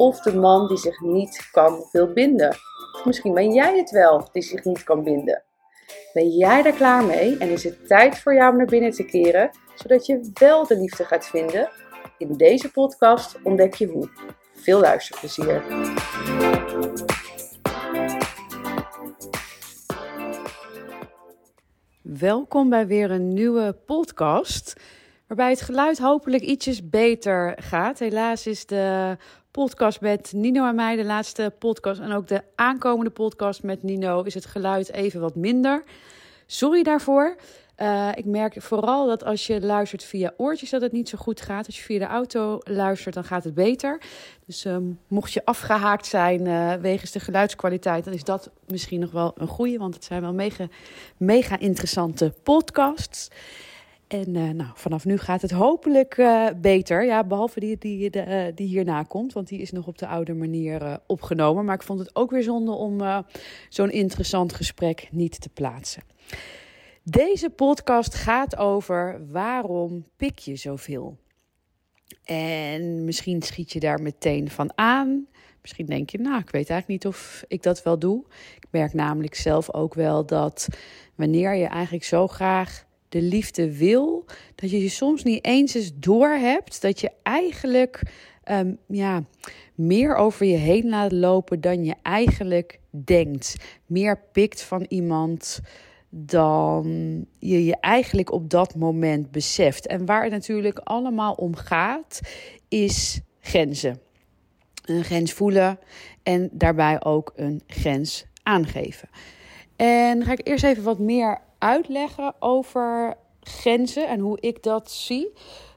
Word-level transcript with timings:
of 0.00 0.20
de 0.20 0.34
man 0.34 0.68
die 0.68 0.76
zich 0.76 1.00
niet 1.00 1.48
kan 1.52 1.88
wil 1.92 2.12
binden. 2.12 2.56
Misschien 3.04 3.34
ben 3.34 3.52
jij 3.52 3.76
het 3.76 3.90
wel 3.90 4.28
die 4.32 4.42
zich 4.42 4.64
niet 4.64 4.84
kan 4.84 5.04
binden. 5.04 5.42
Ben 6.12 6.28
jij 6.28 6.62
daar 6.62 6.72
klaar 6.72 7.04
mee 7.04 7.38
en 7.38 7.48
is 7.48 7.64
het 7.64 7.86
tijd 7.86 8.18
voor 8.18 8.34
jou 8.34 8.50
om 8.50 8.56
naar 8.56 8.66
binnen 8.66 8.90
te 8.90 9.04
keren, 9.04 9.50
zodat 9.74 10.06
je 10.06 10.30
wel 10.34 10.66
de 10.66 10.78
liefde 10.78 11.04
gaat 11.04 11.26
vinden? 11.26 11.70
In 12.18 12.32
deze 12.32 12.70
podcast 12.70 13.38
ontdek 13.42 13.74
je 13.74 13.86
hoe. 13.86 14.08
Veel 14.54 14.80
luisterplezier. 14.80 15.62
Welkom 22.02 22.68
bij 22.68 22.86
weer 22.86 23.10
een 23.10 23.28
nieuwe 23.28 23.76
podcast. 23.86 24.80
Waarbij 25.26 25.50
het 25.50 25.60
geluid 25.60 25.98
hopelijk 25.98 26.42
ietsjes 26.42 26.88
beter 26.88 27.54
gaat. 27.62 27.98
Helaas 27.98 28.46
is 28.46 28.66
de 28.66 29.16
podcast 29.50 30.00
met 30.00 30.32
Nino 30.32 30.66
en 30.68 30.74
mij, 30.74 30.96
de 30.96 31.04
laatste 31.04 31.52
podcast 31.58 32.00
en 32.00 32.12
ook 32.12 32.28
de 32.28 32.42
aankomende 32.54 33.10
podcast 33.10 33.62
met 33.62 33.82
Nino, 33.82 34.22
is 34.22 34.34
het 34.34 34.46
geluid 34.46 34.92
even 34.92 35.20
wat 35.20 35.34
minder. 35.34 35.84
Sorry 36.46 36.82
daarvoor. 36.82 37.36
Uh, 37.76 38.08
ik 38.14 38.24
merk 38.24 38.62
vooral 38.62 39.06
dat 39.06 39.24
als 39.24 39.46
je 39.46 39.60
luistert 39.60 40.04
via 40.04 40.32
oortjes 40.36 40.70
dat 40.70 40.80
het 40.80 40.92
niet 40.92 41.08
zo 41.08 41.18
goed 41.18 41.40
gaat. 41.40 41.66
Als 41.66 41.76
je 41.76 41.82
via 41.82 41.98
de 41.98 42.04
auto 42.04 42.58
luistert, 42.62 43.14
dan 43.14 43.24
gaat 43.24 43.44
het 43.44 43.54
beter. 43.54 44.00
Dus 44.46 44.64
um, 44.64 44.98
mocht 45.08 45.32
je 45.32 45.44
afgehaakt 45.44 46.06
zijn 46.06 46.46
uh, 46.46 46.72
wegens 46.72 47.10
de 47.10 47.20
geluidskwaliteit, 47.20 48.04
dan 48.04 48.12
is 48.12 48.24
dat 48.24 48.50
misschien 48.66 49.00
nog 49.00 49.10
wel 49.10 49.32
een 49.36 49.48
goede. 49.48 49.78
Want 49.78 49.94
het 49.94 50.04
zijn 50.04 50.20
wel 50.20 50.32
mega, 50.32 50.68
mega 51.16 51.58
interessante 51.58 52.34
podcasts. 52.42 53.28
En 54.10 54.34
uh, 54.34 54.50
nou, 54.50 54.70
vanaf 54.74 55.04
nu 55.04 55.18
gaat 55.18 55.42
het 55.42 55.50
hopelijk 55.50 56.16
uh, 56.16 56.48
beter. 56.56 57.04
Ja, 57.04 57.24
behalve 57.24 57.60
die, 57.60 57.78
die, 57.78 58.10
de, 58.10 58.26
uh, 58.26 58.56
die 58.56 58.66
hierna 58.66 59.02
komt, 59.02 59.32
want 59.32 59.48
die 59.48 59.60
is 59.60 59.70
nog 59.70 59.86
op 59.86 59.98
de 59.98 60.06
oude 60.06 60.34
manier 60.34 61.00
opgenomen. 61.06 61.64
Maar 61.64 61.74
ik 61.74 61.82
vond 61.82 61.98
het 61.98 62.16
ook 62.16 62.30
weer 62.30 62.42
zonde 62.42 62.72
om 62.72 63.24
zo'n 63.68 63.90
interessant 63.90 64.52
gesprek 64.52 65.08
niet 65.10 65.40
te 65.40 65.48
plaatsen. 65.48 66.02
Deze 67.02 67.50
podcast 67.50 68.14
gaat 68.14 68.56
over 68.56 69.26
waarom 69.30 70.06
pik 70.16 70.38
je 70.38 70.56
zoveel? 70.56 71.18
En 72.24 73.04
misschien 73.04 73.42
schiet 73.42 73.72
je 73.72 73.80
daar 73.80 74.02
meteen 74.02 74.50
van 74.50 74.72
aan. 74.74 75.26
Misschien 75.60 75.86
denk 75.86 76.10
je, 76.10 76.18
nou, 76.18 76.40
ik 76.40 76.50
weet 76.50 76.70
eigenlijk 76.70 76.88
niet 76.88 77.06
of 77.06 77.44
ik 77.48 77.62
dat 77.62 77.82
wel 77.82 77.98
doe. 77.98 78.24
Ik 78.56 78.66
merk 78.70 78.94
namelijk 78.94 79.34
zelf 79.34 79.74
ook 79.74 79.94
wel 79.94 80.26
dat 80.26 80.68
wanneer 81.14 81.54
je 81.54 81.66
eigenlijk 81.66 82.04
zo 82.04 82.26
graag 82.26 82.88
de 83.10 83.22
liefde 83.22 83.76
wil, 83.76 84.24
dat 84.54 84.70
je 84.70 84.82
je 84.82 84.88
soms 84.88 85.22
niet 85.22 85.44
eens 85.44 85.74
eens 85.74 85.92
door 85.94 86.28
hebt 86.28 86.82
dat 86.82 87.00
je 87.00 87.10
eigenlijk 87.22 88.02
um, 88.50 88.78
ja, 88.86 89.24
meer 89.74 90.14
over 90.14 90.46
je 90.46 90.56
heen 90.56 90.88
laat 90.88 91.12
lopen 91.12 91.60
dan 91.60 91.84
je 91.84 91.94
eigenlijk 92.02 92.78
denkt. 92.90 93.56
Meer 93.86 94.20
pikt 94.32 94.62
van 94.62 94.86
iemand 94.88 95.60
dan 96.08 96.84
je 97.38 97.64
je 97.64 97.76
eigenlijk 97.80 98.32
op 98.32 98.50
dat 98.50 98.74
moment 98.74 99.30
beseft. 99.30 99.86
En 99.86 100.06
waar 100.06 100.22
het 100.22 100.32
natuurlijk 100.32 100.78
allemaal 100.78 101.32
om 101.32 101.56
gaat, 101.56 102.20
is 102.68 103.20
grenzen. 103.40 104.00
Een 104.84 105.04
grens 105.04 105.32
voelen 105.32 105.78
en 106.22 106.48
daarbij 106.52 107.04
ook 107.04 107.32
een 107.36 107.62
grens 107.66 108.26
aangeven. 108.42 109.08
En 109.76 110.24
ga 110.24 110.32
ik 110.32 110.46
eerst 110.46 110.64
even 110.64 110.82
wat 110.82 110.98
meer 110.98 111.40
uitleggen 111.60 112.34
over 112.38 113.14
grenzen 113.40 114.08
en 114.08 114.20
hoe 114.20 114.40
ik 114.40 114.62
dat 114.62 114.90
zie. 114.90 115.32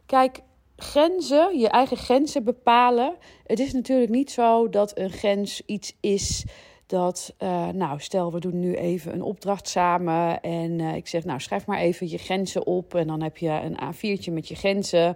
Kijk, 0.05 0.39
grenzen, 0.75 1.59
je 1.59 1.69
eigen 1.69 1.97
grenzen 1.97 2.43
bepalen. 2.43 3.15
Het 3.45 3.59
is 3.59 3.73
natuurlijk 3.73 4.11
niet 4.11 4.31
zo 4.31 4.69
dat 4.69 4.97
een 4.97 5.11
grens 5.11 5.61
iets 5.65 5.95
is 5.99 6.45
dat, 6.85 7.35
uh, 7.39 7.67
nou, 7.67 7.99
stel 7.99 8.31
we 8.31 8.39
doen 8.39 8.59
nu 8.59 8.75
even 8.75 9.13
een 9.13 9.21
opdracht 9.21 9.67
samen 9.67 10.41
en 10.41 10.79
uh, 10.79 10.95
ik 10.95 11.07
zeg, 11.07 11.23
nou, 11.23 11.39
schrijf 11.39 11.65
maar 11.65 11.79
even 11.79 12.09
je 12.09 12.17
grenzen 12.17 12.67
op 12.67 12.95
en 12.95 13.07
dan 13.07 13.21
heb 13.21 13.37
je 13.37 13.49
een 13.49 13.77
A4'tje 13.93 14.33
met 14.33 14.47
je 14.47 14.55
grenzen. 14.55 15.15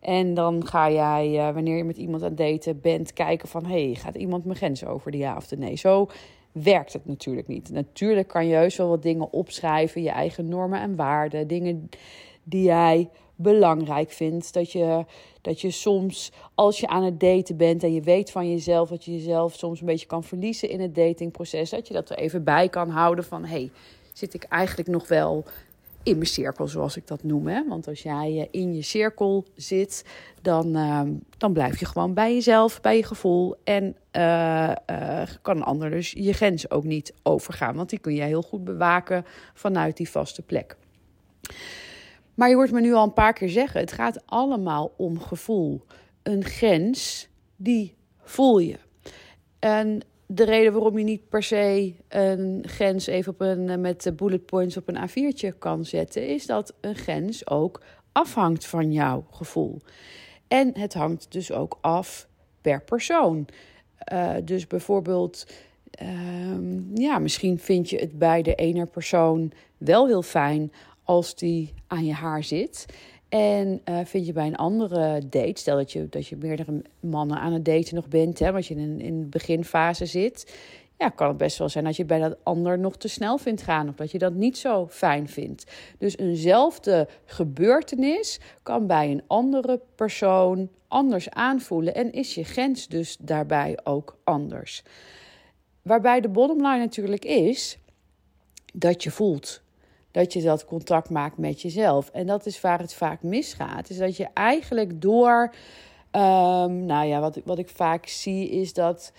En 0.00 0.34
dan 0.34 0.66
ga 0.66 0.90
jij, 0.90 1.28
uh, 1.28 1.54
wanneer 1.54 1.76
je 1.76 1.84
met 1.84 1.96
iemand 1.96 2.22
aan 2.22 2.28
het 2.28 2.38
daten 2.38 2.80
bent, 2.80 3.12
kijken 3.12 3.48
van, 3.48 3.66
hey, 3.66 3.94
gaat 3.94 4.14
iemand 4.14 4.44
mijn 4.44 4.56
grenzen 4.56 4.88
over, 4.88 5.10
de 5.10 5.18
ja 5.18 5.36
of 5.36 5.46
de 5.46 5.56
nee? 5.56 5.76
Zo 5.76 6.08
werkt 6.62 6.92
het 6.92 7.06
natuurlijk 7.06 7.48
niet. 7.48 7.70
Natuurlijk 7.70 8.28
kan 8.28 8.46
je 8.46 8.54
heus 8.54 8.76
wel 8.76 8.88
wat 8.88 9.02
dingen 9.02 9.32
opschrijven, 9.32 10.02
je 10.02 10.10
eigen 10.10 10.48
normen 10.48 10.80
en 10.80 10.96
waarden, 10.96 11.46
dingen 11.46 11.88
die 12.42 12.62
jij 12.62 13.08
belangrijk 13.36 14.10
vindt. 14.10 14.52
Dat 14.52 14.72
je, 14.72 15.04
dat 15.40 15.60
je 15.60 15.70
soms, 15.70 16.32
als 16.54 16.80
je 16.80 16.86
aan 16.86 17.04
het 17.04 17.20
daten 17.20 17.56
bent 17.56 17.82
en 17.82 17.92
je 17.94 18.00
weet 18.00 18.30
van 18.30 18.50
jezelf 18.50 18.88
dat 18.88 19.04
je 19.04 19.12
jezelf 19.12 19.54
soms 19.54 19.80
een 19.80 19.86
beetje 19.86 20.06
kan 20.06 20.24
verliezen 20.24 20.68
in 20.68 20.80
het 20.80 20.94
datingproces, 20.94 21.70
dat 21.70 21.88
je 21.88 21.94
dat 21.94 22.10
er 22.10 22.18
even 22.18 22.44
bij 22.44 22.68
kan 22.68 22.90
houden 22.90 23.24
van 23.24 23.44
hey, 23.44 23.70
zit 24.12 24.34
ik 24.34 24.44
eigenlijk 24.44 24.88
nog 24.88 25.08
wel 25.08 25.44
in 26.02 26.14
mijn 26.14 26.26
cirkel, 26.26 26.68
zoals 26.68 26.96
ik 26.96 27.06
dat 27.06 27.22
noem. 27.22 27.46
Hè? 27.46 27.68
Want 27.68 27.88
als 27.88 28.02
jij 28.02 28.40
eh, 28.40 28.60
in 28.60 28.74
je 28.74 28.82
cirkel 28.82 29.44
zit, 29.54 30.04
dan, 30.42 30.76
uh, 30.76 31.02
dan 31.36 31.52
blijf 31.52 31.80
je 31.80 31.86
gewoon 31.86 32.14
bij 32.14 32.34
jezelf, 32.34 32.80
bij 32.80 32.96
je 32.96 33.04
gevoel. 33.04 33.56
En 33.64 33.96
uh, 34.12 34.72
uh, 34.90 35.22
kan 35.42 35.56
een 35.56 35.62
ander 35.62 35.90
dus 35.90 36.10
je 36.10 36.32
grens 36.32 36.70
ook 36.70 36.84
niet 36.84 37.14
overgaan. 37.22 37.76
Want 37.76 37.90
die 37.90 37.98
kun 37.98 38.14
jij 38.14 38.26
heel 38.26 38.42
goed 38.42 38.64
bewaken 38.64 39.24
vanuit 39.54 39.96
die 39.96 40.10
vaste 40.10 40.42
plek. 40.42 40.76
Maar 42.34 42.48
je 42.48 42.54
hoort 42.54 42.72
me 42.72 42.80
nu 42.80 42.92
al 42.92 43.04
een 43.04 43.12
paar 43.12 43.32
keer 43.32 43.48
zeggen: 43.48 43.80
het 43.80 43.92
gaat 43.92 44.22
allemaal 44.26 44.92
om 44.96 45.20
gevoel. 45.20 45.84
Een 46.22 46.44
grens, 46.44 47.28
die 47.56 47.94
voel 48.22 48.58
je. 48.58 48.78
En 49.58 50.00
de 50.30 50.44
reden 50.44 50.72
waarom 50.72 50.98
je 50.98 51.04
niet 51.04 51.28
per 51.28 51.42
se 51.42 51.94
een 52.08 52.64
grens 52.66 53.06
even 53.06 53.32
op 53.32 53.40
een, 53.40 53.80
met 53.80 54.12
bullet 54.16 54.46
points 54.46 54.76
op 54.76 54.88
een 54.88 55.08
A4'tje 55.08 55.58
kan 55.58 55.84
zetten, 55.84 56.26
is 56.26 56.46
dat 56.46 56.74
een 56.80 56.94
grens 56.94 57.50
ook 57.50 57.80
afhangt 58.12 58.66
van 58.66 58.92
jouw 58.92 59.26
gevoel. 59.30 59.80
En 60.48 60.78
het 60.78 60.94
hangt 60.94 61.32
dus 61.32 61.52
ook 61.52 61.78
af 61.80 62.28
per 62.60 62.82
persoon. 62.82 63.46
Uh, 64.12 64.34
dus 64.44 64.66
bijvoorbeeld, 64.66 65.46
uh, 66.02 66.58
ja, 66.94 67.18
misschien 67.18 67.58
vind 67.58 67.90
je 67.90 67.98
het 67.98 68.18
bij 68.18 68.42
de 68.42 68.54
ene 68.54 68.86
persoon 68.86 69.52
wel 69.76 70.06
heel 70.06 70.22
fijn 70.22 70.72
als 71.02 71.34
die 71.34 71.74
aan 71.86 72.04
je 72.04 72.12
haar 72.12 72.44
zit. 72.44 72.86
En 73.28 73.80
uh, 73.84 73.98
vind 74.04 74.26
je 74.26 74.32
bij 74.32 74.46
een 74.46 74.56
andere 74.56 75.28
date, 75.28 75.60
stel 75.60 75.76
dat 75.76 75.92
je, 75.92 76.08
dat 76.08 76.26
je 76.26 76.36
meerdere 76.36 76.82
mannen 77.00 77.38
aan 77.38 77.52
het 77.52 77.64
daten 77.64 77.94
nog 77.94 78.08
bent, 78.08 78.38
hè, 78.38 78.52
want 78.52 78.66
je 78.66 78.74
in, 78.74 79.00
in 79.00 79.20
de 79.20 79.26
beginfase 79.26 80.06
zit, 80.06 80.54
ja, 80.98 81.08
kan 81.08 81.28
het 81.28 81.36
best 81.36 81.58
wel 81.58 81.68
zijn 81.68 81.84
dat 81.84 81.96
je 81.96 82.04
bij 82.04 82.18
dat 82.18 82.36
ander 82.42 82.78
nog 82.78 82.96
te 82.96 83.08
snel 83.08 83.38
vindt 83.38 83.62
gaan 83.62 83.88
of 83.88 83.94
dat 83.94 84.10
je 84.10 84.18
dat 84.18 84.34
niet 84.34 84.58
zo 84.58 84.86
fijn 84.90 85.28
vindt. 85.28 85.72
Dus 85.98 86.16
eenzelfde 86.16 87.08
gebeurtenis 87.24 88.40
kan 88.62 88.86
bij 88.86 89.10
een 89.10 89.22
andere 89.26 89.80
persoon 89.94 90.68
anders 90.88 91.30
aanvoelen 91.30 91.94
en 91.94 92.12
is 92.12 92.34
je 92.34 92.44
grens 92.44 92.88
dus 92.88 93.16
daarbij 93.20 93.78
ook 93.84 94.18
anders. 94.24 94.82
Waarbij 95.82 96.20
de 96.20 96.28
bottomline 96.28 96.78
natuurlijk 96.78 97.24
is 97.24 97.78
dat 98.74 99.02
je 99.02 99.10
voelt 99.10 99.62
dat 100.18 100.32
je 100.32 100.42
dat 100.42 100.64
contact 100.64 101.10
maakt 101.10 101.38
met 101.38 101.62
jezelf. 101.62 102.10
En 102.12 102.26
dat 102.26 102.46
is 102.46 102.60
waar 102.60 102.78
het 102.78 102.94
vaak 102.94 103.22
misgaat. 103.22 103.90
Is 103.90 103.98
dat 103.98 104.16
je 104.16 104.26
eigenlijk 104.34 105.00
door. 105.00 105.54
Um, 106.12 106.84
nou 106.84 107.06
ja, 107.06 107.20
wat, 107.20 107.40
wat 107.44 107.58
ik 107.58 107.68
vaak 107.68 108.06
zie 108.06 108.48
is 108.48 108.72
dat 108.72 109.12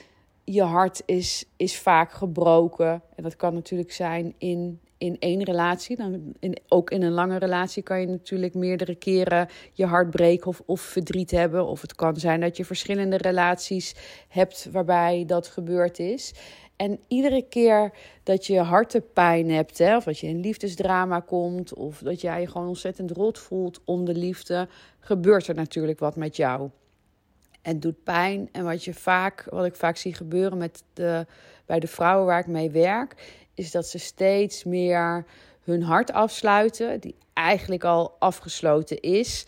je 0.44 0.62
hart 0.62 1.02
is, 1.06 1.46
is 1.58 1.78
vaak 1.78 2.12
gebroken. 2.12 3.02
En 3.16 3.24
dat 3.24 3.36
kan 3.36 3.54
natuurlijk 3.54 3.92
zijn 3.92 4.34
in, 4.38 4.80
in 4.98 5.16
één 5.20 5.44
relatie. 5.44 5.96
Dan 5.96 6.34
in, 6.40 6.58
ook 6.68 6.90
in 6.92 7.02
een 7.02 7.12
lange 7.12 7.38
relatie 7.38 7.84
kan 7.84 8.00
je 8.00 8.08
natuurlijk 8.08 8.54
meerdere 8.54 8.96
keren 8.96 9.48
je 9.74 9.86
hart 9.86 10.10
breken 10.10 10.48
of, 10.48 10.62
of 10.66 10.82
verdriet 10.82 11.32
hebben. 11.32 11.66
Of 11.68 11.82
het 11.82 11.96
kan 11.96 12.16
zijn 12.16 12.40
dat 12.40 12.58
je 12.58 12.66
verschillende 12.66 13.18
relaties 13.18 13.96
hebt 14.28 14.68
waarbij 14.72 15.24
dat 15.28 15.48
gebeurd 15.48 16.00
is. 16.00 16.34
En 16.80 17.00
iedere 17.08 17.42
keer 17.42 17.92
dat 18.24 18.46
je 18.46 18.60
hartepijn 18.60 19.50
hebt, 19.50 19.78
hè, 19.78 19.96
of 19.96 20.04
dat 20.04 20.20
je 20.20 20.28
in 20.28 20.40
liefdesdrama 20.40 21.20
komt, 21.20 21.74
of 21.74 21.98
dat 21.98 22.22
jij 22.22 22.42
je 22.42 22.48
gewoon 22.48 22.68
ontzettend 22.68 23.12
rot 23.12 23.40
voelt 23.40 23.82
om 23.86 24.06
de 24.06 24.14
liefde, 24.16 24.68
gebeurt 25.00 25.48
er 25.48 25.56
natuurlijk 25.56 26.00
wat 26.00 26.16
met 26.16 26.36
jou. 26.36 26.70
En 27.62 27.80
doet 27.80 28.04
pijn. 28.04 28.50
En 28.52 28.64
wat, 28.64 28.84
je 28.84 28.94
vaak, 28.94 29.48
wat 29.50 29.66
ik 29.66 29.76
vaak 29.76 29.98
zie 29.98 30.14
gebeuren 30.14 30.58
met 30.58 30.84
de, 30.94 31.26
bij 31.66 31.80
de 31.80 31.88
vrouwen 31.88 32.26
waar 32.26 32.40
ik 32.40 32.48
mee 32.48 32.70
werk, 32.72 33.40
is 33.54 33.72
dat 33.72 33.88
ze 33.88 33.98
steeds 33.98 34.64
meer 34.64 35.26
hun 35.64 35.84
hart 35.84 36.12
afsluiten, 36.12 37.00
die 37.00 37.16
eigenlijk 37.34 37.84
al 37.84 38.16
afgesloten 38.20 39.00
is. 39.00 39.46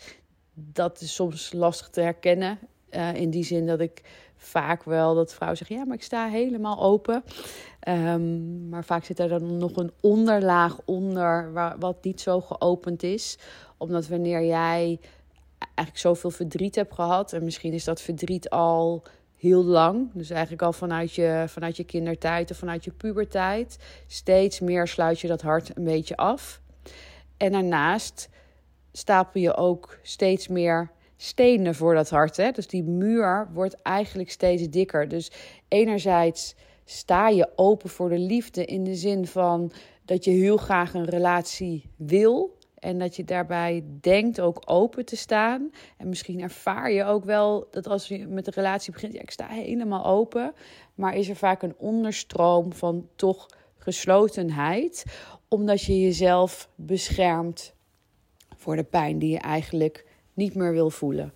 Dat 0.54 1.00
is 1.00 1.14
soms 1.14 1.52
lastig 1.52 1.88
te 1.88 2.00
herkennen. 2.00 2.58
Uh, 2.90 3.14
in 3.14 3.30
die 3.30 3.44
zin 3.44 3.66
dat 3.66 3.80
ik 3.80 4.02
vaak 4.42 4.82
wel 4.82 5.14
dat 5.14 5.34
vrouwen 5.34 5.58
zeggen: 5.58 5.76
Ja, 5.76 5.84
maar 5.84 5.96
ik 5.96 6.02
sta 6.02 6.28
helemaal 6.28 6.80
open. 6.80 7.24
Um, 7.88 8.68
maar 8.68 8.84
vaak 8.84 9.04
zit 9.04 9.18
er 9.18 9.28
dan 9.28 9.56
nog 9.56 9.76
een 9.76 9.92
onderlaag 10.00 10.78
onder, 10.84 11.52
waar, 11.52 11.78
wat 11.78 12.04
niet 12.04 12.20
zo 12.20 12.40
geopend 12.40 13.02
is. 13.02 13.38
Omdat 13.76 14.08
wanneer 14.08 14.44
jij 14.44 15.00
eigenlijk 15.58 15.98
zoveel 15.98 16.30
verdriet 16.30 16.74
hebt 16.74 16.94
gehad, 16.94 17.32
en 17.32 17.44
misschien 17.44 17.72
is 17.72 17.84
dat 17.84 18.00
verdriet 18.00 18.50
al 18.50 19.02
heel 19.36 19.64
lang, 19.64 20.10
dus 20.14 20.30
eigenlijk 20.30 20.62
al 20.62 20.72
vanuit 20.72 21.14
je, 21.14 21.44
vanuit 21.48 21.76
je 21.76 21.84
kindertijd 21.84 22.50
of 22.50 22.56
vanuit 22.56 22.84
je 22.84 22.90
puberteit, 22.90 23.78
steeds 24.06 24.60
meer 24.60 24.86
sluit 24.86 25.20
je 25.20 25.28
dat 25.28 25.42
hart 25.42 25.76
een 25.76 25.84
beetje 25.84 26.16
af. 26.16 26.60
En 27.36 27.52
daarnaast 27.52 28.28
stapel 28.92 29.40
je 29.40 29.54
ook 29.56 29.98
steeds 30.02 30.48
meer 30.48 30.90
stenen 31.22 31.74
voor 31.74 31.94
dat 31.94 32.10
hart. 32.10 32.36
Hè? 32.36 32.50
Dus 32.50 32.66
die 32.66 32.82
muur 32.82 33.48
wordt 33.52 33.82
eigenlijk 33.82 34.30
steeds 34.30 34.68
dikker. 34.68 35.08
Dus 35.08 35.30
enerzijds 35.68 36.54
sta 36.84 37.28
je 37.28 37.48
open 37.56 37.90
voor 37.90 38.08
de 38.08 38.18
liefde 38.18 38.64
in 38.64 38.84
de 38.84 38.94
zin 38.94 39.26
van 39.26 39.72
dat 40.04 40.24
je 40.24 40.30
heel 40.30 40.56
graag 40.56 40.94
een 40.94 41.04
relatie 41.04 41.90
wil. 41.96 42.58
En 42.78 42.98
dat 42.98 43.16
je 43.16 43.24
daarbij 43.24 43.84
denkt 44.00 44.40
ook 44.40 44.62
open 44.64 45.04
te 45.04 45.16
staan. 45.16 45.70
En 45.96 46.08
misschien 46.08 46.40
ervaar 46.40 46.92
je 46.92 47.04
ook 47.04 47.24
wel 47.24 47.66
dat 47.70 47.86
als 47.86 48.08
je 48.08 48.26
met 48.26 48.44
de 48.44 48.52
relatie 48.54 48.92
begint, 48.92 49.12
ja, 49.12 49.20
ik 49.20 49.30
sta 49.30 49.46
helemaal 49.46 50.04
open. 50.04 50.52
Maar 50.94 51.16
is 51.16 51.28
er 51.28 51.36
vaak 51.36 51.62
een 51.62 51.74
onderstroom 51.78 52.72
van 52.72 53.08
toch 53.16 53.46
geslotenheid, 53.76 55.04
omdat 55.48 55.82
je 55.82 56.00
jezelf 56.00 56.68
beschermt 56.74 57.74
voor 58.56 58.76
de 58.76 58.84
pijn 58.84 59.18
die 59.18 59.30
je 59.30 59.38
eigenlijk 59.38 60.10
niet 60.34 60.54
meer 60.54 60.72
wil 60.72 60.90
voelen. 60.90 61.32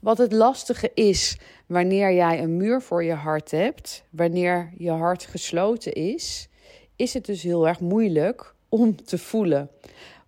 Wat 0.00 0.18
het 0.18 0.32
lastige 0.32 0.90
is 0.94 1.38
wanneer 1.66 2.12
jij 2.12 2.42
een 2.42 2.56
muur 2.56 2.82
voor 2.82 3.04
je 3.04 3.12
hart 3.12 3.50
hebt, 3.50 4.04
wanneer 4.10 4.72
je 4.76 4.90
hart 4.90 5.24
gesloten 5.24 5.92
is, 5.92 6.48
is 6.96 7.14
het 7.14 7.24
dus 7.24 7.42
heel 7.42 7.68
erg 7.68 7.80
moeilijk 7.80 8.54
om 8.68 9.04
te 9.04 9.18
voelen. 9.18 9.70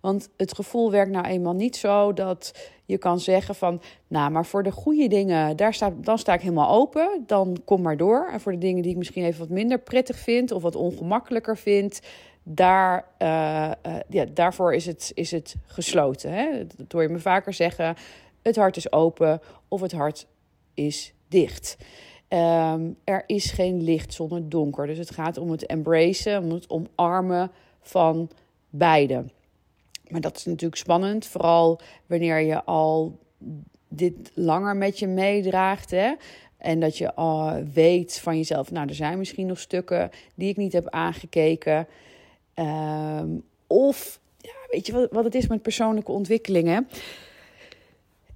Want 0.01 0.29
het 0.37 0.55
gevoel 0.55 0.91
werkt 0.91 1.11
nou 1.11 1.25
eenmaal 1.25 1.53
niet 1.53 1.75
zo 1.75 2.13
dat 2.13 2.53
je 2.85 2.97
kan 2.97 3.19
zeggen 3.19 3.55
van, 3.55 3.81
nou, 4.07 4.31
maar 4.31 4.45
voor 4.45 4.63
de 4.63 4.71
goede 4.71 5.07
dingen, 5.07 5.57
daar 5.57 5.73
sta, 5.73 5.93
dan 6.01 6.17
sta 6.17 6.33
ik 6.33 6.41
helemaal 6.41 6.69
open, 6.69 7.23
dan 7.25 7.57
kom 7.65 7.81
maar 7.81 7.97
door. 7.97 8.29
En 8.31 8.39
voor 8.39 8.51
de 8.51 8.57
dingen 8.57 8.81
die 8.81 8.91
ik 8.91 8.97
misschien 8.97 9.23
even 9.23 9.39
wat 9.39 9.49
minder 9.49 9.79
prettig 9.79 10.17
vind 10.17 10.51
of 10.51 10.61
wat 10.61 10.75
ongemakkelijker 10.75 11.57
vind, 11.57 11.99
daar, 12.43 13.05
uh, 13.21 13.71
uh, 13.85 13.95
ja, 14.09 14.25
daarvoor 14.33 14.73
is 14.73 14.85
het, 14.85 15.11
is 15.13 15.31
het 15.31 15.55
gesloten. 15.65 16.33
Hè? 16.33 16.65
Dat 16.77 16.91
hoor 16.91 17.01
je 17.01 17.09
me 17.09 17.19
vaker 17.19 17.53
zeggen, 17.53 17.95
het 18.41 18.55
hart 18.55 18.77
is 18.77 18.91
open 18.91 19.41
of 19.67 19.81
het 19.81 19.91
hart 19.91 20.27
is 20.73 21.13
dicht. 21.27 21.77
Um, 22.29 22.97
er 23.03 23.23
is 23.25 23.51
geen 23.51 23.83
licht 23.83 24.13
zonder 24.13 24.49
donker. 24.49 24.87
Dus 24.87 24.97
het 24.97 25.11
gaat 25.11 25.37
om 25.37 25.51
het 25.51 25.65
embracen, 25.65 26.43
om 26.43 26.51
het 26.51 26.69
omarmen 26.69 27.51
van 27.81 28.29
beide. 28.69 29.25
Maar 30.07 30.21
dat 30.21 30.35
is 30.35 30.45
natuurlijk 30.45 30.81
spannend, 30.81 31.25
vooral 31.25 31.79
wanneer 32.05 32.39
je 32.39 32.63
al 32.63 33.19
dit 33.87 34.31
langer 34.33 34.75
met 34.75 34.99
je 34.99 35.07
meedraagt. 35.07 35.91
Hè? 35.91 36.13
En 36.57 36.79
dat 36.79 36.97
je 36.97 37.15
al 37.15 37.63
weet 37.73 38.19
van 38.19 38.37
jezelf, 38.37 38.71
nou, 38.71 38.87
er 38.87 38.95
zijn 38.95 39.17
misschien 39.17 39.47
nog 39.47 39.59
stukken 39.59 40.09
die 40.35 40.49
ik 40.49 40.57
niet 40.57 40.73
heb 40.73 40.89
aangekeken. 40.89 41.87
Um, 42.59 43.43
of, 43.67 44.19
ja, 44.37 44.53
weet 44.71 44.85
je 44.85 44.93
wat, 44.93 45.11
wat 45.11 45.23
het 45.23 45.35
is 45.35 45.47
met 45.47 45.61
persoonlijke 45.61 46.11
ontwikkelingen? 46.11 46.87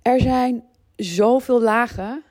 Er 0.01 0.21
zijn 0.21 0.63
zoveel 0.95 1.61
lagen 1.61 2.23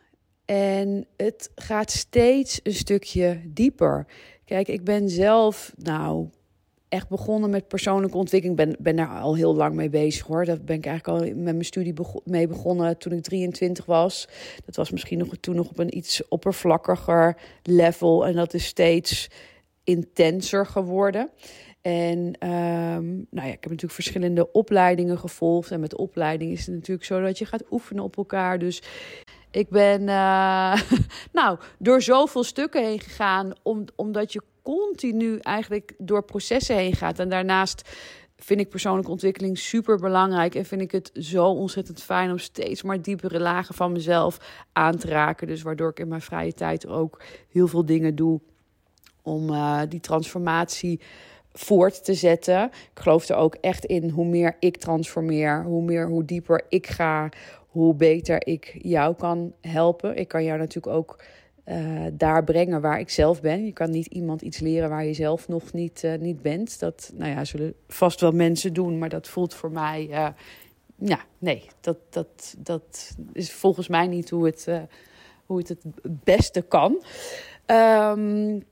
en 0.44 1.06
het 1.16 1.50
gaat 1.54 1.90
steeds 1.90 2.60
een 2.62 2.74
stukje 2.74 3.40
dieper. 3.44 4.06
Kijk, 4.44 4.68
ik 4.68 4.84
ben 4.84 5.08
zelf, 5.08 5.72
nou, 5.76 6.28
echt 6.92 7.08
begonnen 7.08 7.50
met 7.50 7.68
persoonlijke 7.68 8.16
ontwikkeling. 8.16 8.56
Ben, 8.56 8.76
ben 8.78 8.96
daar 8.96 9.20
al 9.20 9.34
heel 9.34 9.54
lang 9.54 9.74
mee 9.74 9.88
bezig 9.88 10.26
hoor. 10.26 10.44
Daar 10.44 10.60
ben 10.60 10.76
ik 10.76 10.86
eigenlijk 10.86 11.18
al 11.18 11.26
met 11.26 11.42
mijn 11.42 11.64
studie 11.64 11.94
mee 12.24 12.46
begonnen 12.46 12.98
toen 12.98 13.12
ik 13.12 13.22
23 13.22 13.84
was. 13.84 14.28
Dat 14.64 14.76
was 14.76 14.90
misschien 14.90 15.18
nog, 15.18 15.36
toen 15.40 15.54
nog 15.54 15.68
op 15.68 15.78
een 15.78 15.96
iets 15.96 16.28
oppervlakkiger 16.28 17.36
level. 17.62 18.26
En 18.26 18.34
dat 18.34 18.54
is 18.54 18.64
steeds 18.64 19.30
intenser 19.84 20.66
geworden. 20.66 21.30
En 21.82 22.18
um, 22.18 23.26
nou 23.30 23.46
ja, 23.46 23.52
ik 23.52 23.60
heb 23.60 23.62
natuurlijk 23.62 23.92
verschillende 23.92 24.52
opleidingen 24.52 25.18
gevolgd. 25.18 25.70
En 25.70 25.80
met 25.80 25.96
opleiding 25.96 26.52
is 26.52 26.66
het 26.66 26.74
natuurlijk 26.74 27.06
zo 27.06 27.20
dat 27.20 27.38
je 27.38 27.46
gaat 27.46 27.70
oefenen 27.70 28.04
op 28.04 28.16
elkaar. 28.16 28.58
Dus 28.58 28.82
ik 29.50 29.68
ben 29.68 30.00
uh, 30.00 30.80
nou, 31.32 31.58
door 31.78 32.02
zoveel 32.02 32.44
stukken 32.44 32.84
heen 32.84 33.00
gegaan, 33.00 33.52
om, 33.62 33.84
omdat 33.96 34.32
je 34.32 34.42
continu 34.62 35.38
eigenlijk 35.38 35.92
door 35.98 36.24
processen 36.24 36.76
heen 36.76 36.94
gaat. 36.94 37.18
En 37.18 37.28
daarnaast 37.28 37.88
vind 38.36 38.60
ik 38.60 38.68
persoonlijke 38.68 39.10
ontwikkeling 39.10 39.58
super 39.58 39.98
belangrijk. 39.98 40.54
En 40.54 40.64
vind 40.64 40.80
ik 40.80 40.92
het 40.92 41.10
zo 41.14 41.44
ontzettend 41.46 42.02
fijn 42.02 42.30
om 42.30 42.38
steeds 42.38 42.82
maar 42.82 43.02
diepere 43.02 43.40
lagen 43.40 43.74
van 43.74 43.92
mezelf 43.92 44.64
aan 44.72 44.96
te 44.96 45.08
raken. 45.08 45.46
Dus 45.46 45.62
waardoor 45.62 45.90
ik 45.90 45.98
in 45.98 46.08
mijn 46.08 46.20
vrije 46.20 46.52
tijd 46.52 46.86
ook 46.86 47.22
heel 47.48 47.68
veel 47.68 47.84
dingen 47.84 48.14
doe 48.14 48.40
om 49.22 49.50
uh, 49.50 49.80
die 49.88 50.00
transformatie 50.00 51.00
voort 51.52 52.04
te 52.04 52.14
zetten. 52.14 52.64
Ik 52.64 53.00
geloof 53.00 53.28
er 53.28 53.36
ook 53.36 53.54
echt 53.54 53.84
in 53.84 54.08
hoe 54.08 54.26
meer 54.26 54.56
ik 54.58 54.76
transformeer, 54.76 55.64
hoe 55.64 55.82
meer, 55.82 56.06
hoe 56.06 56.24
dieper 56.24 56.64
ik 56.68 56.86
ga, 56.86 57.28
hoe 57.68 57.94
beter 57.94 58.46
ik 58.46 58.78
jou 58.82 59.14
kan 59.14 59.52
helpen. 59.60 60.16
Ik 60.16 60.28
kan 60.28 60.44
jou 60.44 60.58
natuurlijk 60.58 60.94
ook 60.96 61.24
uh, 61.66 62.06
daar 62.12 62.44
brengen 62.44 62.80
waar 62.80 63.00
ik 63.00 63.10
zelf 63.10 63.40
ben. 63.40 63.64
Je 63.64 63.72
kan 63.72 63.90
niet 63.90 64.06
iemand 64.06 64.42
iets 64.42 64.58
leren 64.58 64.88
waar 64.88 65.04
je 65.04 65.14
zelf 65.14 65.48
nog 65.48 65.72
niet, 65.72 66.02
uh, 66.04 66.14
niet 66.18 66.42
bent. 66.42 66.78
Dat 66.78 67.12
nou 67.14 67.30
ja, 67.30 67.44
zullen 67.44 67.74
vast 67.88 68.20
wel 68.20 68.32
mensen 68.32 68.72
doen, 68.72 68.98
maar 68.98 69.08
dat 69.08 69.28
voelt 69.28 69.54
voor 69.54 69.70
mij. 69.70 70.06
Uh, 70.10 70.28
ja, 70.96 71.20
nee, 71.38 71.66
dat, 71.80 71.96
dat, 72.10 72.54
dat 72.58 73.16
is 73.32 73.52
volgens 73.52 73.88
mij 73.88 74.06
niet 74.06 74.30
hoe 74.30 74.46
het, 74.46 74.68
hoe 75.46 75.58
het 75.58 75.68
het 75.68 75.84
beste 76.24 76.62
kan. 76.62 77.02
Um, 77.66 78.62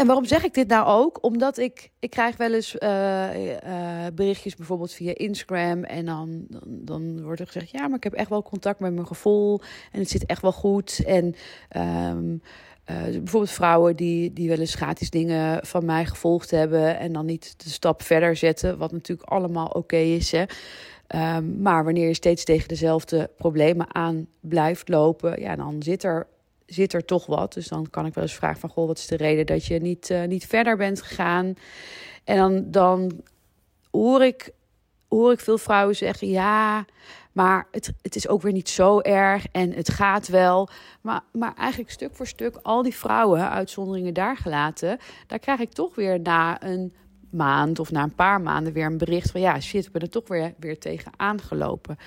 en 0.00 0.06
waarom 0.06 0.24
zeg 0.24 0.44
ik 0.44 0.54
dit 0.54 0.68
nou 0.68 0.86
ook? 0.86 1.24
Omdat 1.24 1.58
ik, 1.58 1.90
ik 1.98 2.10
krijg 2.10 2.36
wel 2.36 2.54
eens 2.54 2.76
uh, 2.78 3.44
uh, 3.44 4.06
berichtjes 4.14 4.56
bijvoorbeeld 4.56 4.92
via 4.92 5.12
Instagram. 5.14 5.84
En 5.84 6.06
dan, 6.06 6.44
dan, 6.48 6.62
dan, 6.64 7.22
wordt 7.22 7.40
er 7.40 7.46
gezegd, 7.46 7.70
ja, 7.70 7.86
maar 7.88 7.96
ik 7.96 8.04
heb 8.04 8.12
echt 8.12 8.28
wel 8.28 8.42
contact 8.42 8.80
met 8.80 8.94
mijn 8.94 9.06
gevoel. 9.06 9.60
En 9.92 10.00
het 10.00 10.10
zit 10.10 10.26
echt 10.26 10.42
wel 10.42 10.52
goed. 10.52 11.02
En 11.06 11.34
um, 11.76 12.42
uh, 12.90 13.02
bijvoorbeeld 13.02 13.50
vrouwen 13.50 13.96
die, 13.96 14.32
die 14.32 14.48
wel 14.48 14.58
eens 14.58 14.74
gratis 14.74 15.10
dingen 15.10 15.66
van 15.66 15.84
mij 15.84 16.06
gevolgd 16.06 16.50
hebben. 16.50 16.98
En 16.98 17.12
dan 17.12 17.26
niet 17.26 17.54
de 17.64 17.70
stap 17.70 18.02
verder 18.02 18.36
zetten. 18.36 18.78
Wat 18.78 18.92
natuurlijk 18.92 19.28
allemaal 19.28 19.68
oké 19.68 19.96
is. 19.96 20.32
Hè. 20.32 20.44
Um, 21.36 21.62
maar 21.62 21.84
wanneer 21.84 22.06
je 22.06 22.14
steeds 22.14 22.44
tegen 22.44 22.68
dezelfde 22.68 23.30
problemen 23.36 23.94
aan 23.94 24.26
blijft 24.40 24.88
lopen. 24.88 25.40
Ja, 25.40 25.56
dan 25.56 25.82
zit 25.82 26.04
er 26.04 26.26
zit 26.70 26.92
er 26.92 27.04
toch 27.04 27.26
wat. 27.26 27.52
Dus 27.52 27.68
dan 27.68 27.90
kan 27.90 28.06
ik 28.06 28.14
wel 28.14 28.24
eens 28.24 28.34
vragen 28.34 28.60
van, 28.60 28.70
goh, 28.70 28.86
wat 28.86 28.98
is 28.98 29.06
de 29.06 29.16
reden 29.16 29.46
dat 29.46 29.66
je 29.66 29.78
niet, 29.78 30.10
uh, 30.10 30.24
niet 30.24 30.46
verder 30.46 30.76
bent 30.76 31.02
gegaan? 31.02 31.54
En 32.24 32.36
dan, 32.36 32.70
dan 32.70 33.20
hoor, 33.90 34.24
ik, 34.24 34.50
hoor 35.08 35.32
ik 35.32 35.40
veel 35.40 35.58
vrouwen 35.58 35.96
zeggen, 35.96 36.28
ja, 36.28 36.84
maar 37.32 37.66
het, 37.70 37.92
het 38.02 38.16
is 38.16 38.28
ook 38.28 38.42
weer 38.42 38.52
niet 38.52 38.68
zo 38.68 39.00
erg 39.00 39.46
en 39.52 39.72
het 39.72 39.90
gaat 39.90 40.28
wel. 40.28 40.68
Maar, 41.00 41.20
maar 41.32 41.54
eigenlijk 41.54 41.90
stuk 41.90 42.14
voor 42.14 42.26
stuk, 42.26 42.58
al 42.62 42.82
die 42.82 42.94
vrouwen, 42.94 43.50
uitzonderingen 43.50 44.14
daar 44.14 44.36
gelaten, 44.36 44.98
daar 45.26 45.38
krijg 45.38 45.60
ik 45.60 45.72
toch 45.72 45.94
weer 45.94 46.20
na 46.20 46.62
een 46.62 46.94
maand 47.30 47.78
of 47.78 47.90
na 47.90 48.02
een 48.02 48.14
paar 48.14 48.40
maanden 48.40 48.72
weer 48.72 48.86
een 48.86 48.98
bericht 48.98 49.30
van, 49.30 49.40
ja, 49.40 49.60
shit, 49.60 49.86
ik 49.86 49.92
ben 49.92 50.02
er 50.02 50.10
toch 50.10 50.28
weer, 50.28 50.54
weer 50.58 50.78
tegen 50.78 51.12
aangelopen. 51.16 51.98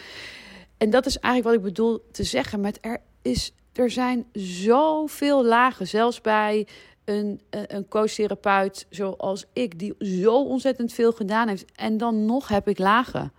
En 0.78 0.90
dat 0.90 1.06
is 1.06 1.20
eigenlijk 1.20 1.56
wat 1.56 1.66
ik 1.66 1.74
bedoel 1.74 2.06
te 2.12 2.24
zeggen 2.24 2.62
met 2.62 2.78
er 2.82 3.02
is 3.22 3.54
er 3.74 3.90
zijn 3.90 4.26
zoveel 4.34 5.46
lagen, 5.46 5.88
zelfs 5.88 6.22
bij 6.22 6.68
een, 7.06 7.42
een 7.50 7.88
coach-therapeut 7.88 8.86
zoals 8.90 9.46
ik, 9.54 9.80
die 9.80 9.96
zo 10.00 10.44
ontzettend 10.44 10.94
veel 10.94 11.12
gedaan 11.12 11.48
heeft. 11.48 11.66
En 11.76 11.98
dan 11.98 12.26
nog 12.26 12.48
heb 12.48 12.68
ik 12.68 12.78
lagen. 12.78 13.34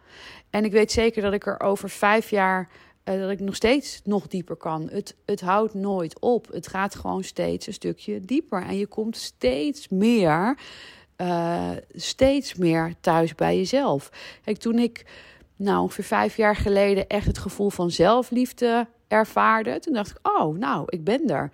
En 0.50 0.64
ik 0.64 0.73
weet 0.73 0.93
zeker 0.93 1.23
dat 1.23 1.33
ik 1.33 1.47
er 1.47 1.61
over 1.61 1.91
vijf 1.91 2.31
jaar, 2.31 2.69
uh, 3.05 3.21
dat 3.21 3.31
ik 3.31 3.41
nog 3.41 3.55
steeds 3.55 4.00
nog 4.05 4.26
dieper 4.26 4.57
kan. 4.57 4.88
Het, 4.91 5.17
het 5.25 5.41
houdt 5.41 5.75
nooit 5.75 6.21
op. 6.21 6.49
Het 6.53 6.67
gaat 6.67 6.95
gewoon 6.95 7.25
steeds 7.25 7.67
een 7.67 7.73
stukje 7.73 8.21
dieper. 8.21 8.62
En 8.62 8.79
je 8.79 8.87
komt 8.87 9.17
steeds 9.17 9.88
meer, 9.88 10.59
uh, 11.17 11.71
steeds 11.95 12.55
meer 12.55 12.95
thuis 13.00 13.35
bij 13.35 13.57
jezelf. 13.57 14.11
Kijk, 14.45 14.57
toen 14.57 14.79
ik 14.79 15.05
nou 15.57 15.83
ongeveer 15.83 16.05
vijf 16.05 16.37
jaar 16.37 16.57
geleden 16.57 17.07
echt 17.07 17.26
het 17.26 17.38
gevoel 17.38 17.71
van 17.71 17.91
zelfliefde 17.91 18.87
ervaarde, 19.08 19.78
toen 19.78 19.92
dacht 19.92 20.11
ik, 20.11 20.18
oh, 20.23 20.56
nou, 20.58 20.84
ik 20.88 21.04
ben 21.04 21.28
er. 21.28 21.50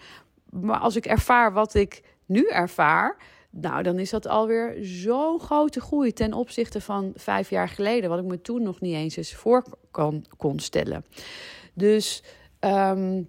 Maar 0.51 0.79
als 0.79 0.97
ik 0.97 1.07
ervaar 1.07 1.53
wat 1.53 1.75
ik 1.75 2.03
nu 2.27 2.49
ervaar, 2.49 3.17
nou, 3.51 3.83
dan 3.83 3.99
is 3.99 4.11
dat 4.11 4.27
alweer 4.27 4.77
zo'n 4.81 5.41
grote 5.41 5.81
groei 5.81 6.13
ten 6.13 6.33
opzichte 6.33 6.81
van 6.81 7.13
vijf 7.17 7.51
jaar 7.51 7.69
geleden, 7.69 8.11
wat 8.11 8.19
ik 8.19 8.25
me 8.25 8.41
toen 8.41 8.63
nog 8.63 8.81
niet 8.81 8.95
eens 8.95 9.17
eens 9.17 9.35
voor 9.35 9.65
kon, 9.91 10.25
kon 10.37 10.59
stellen. 10.59 11.05
Dus 11.75 12.23
um, 12.61 13.29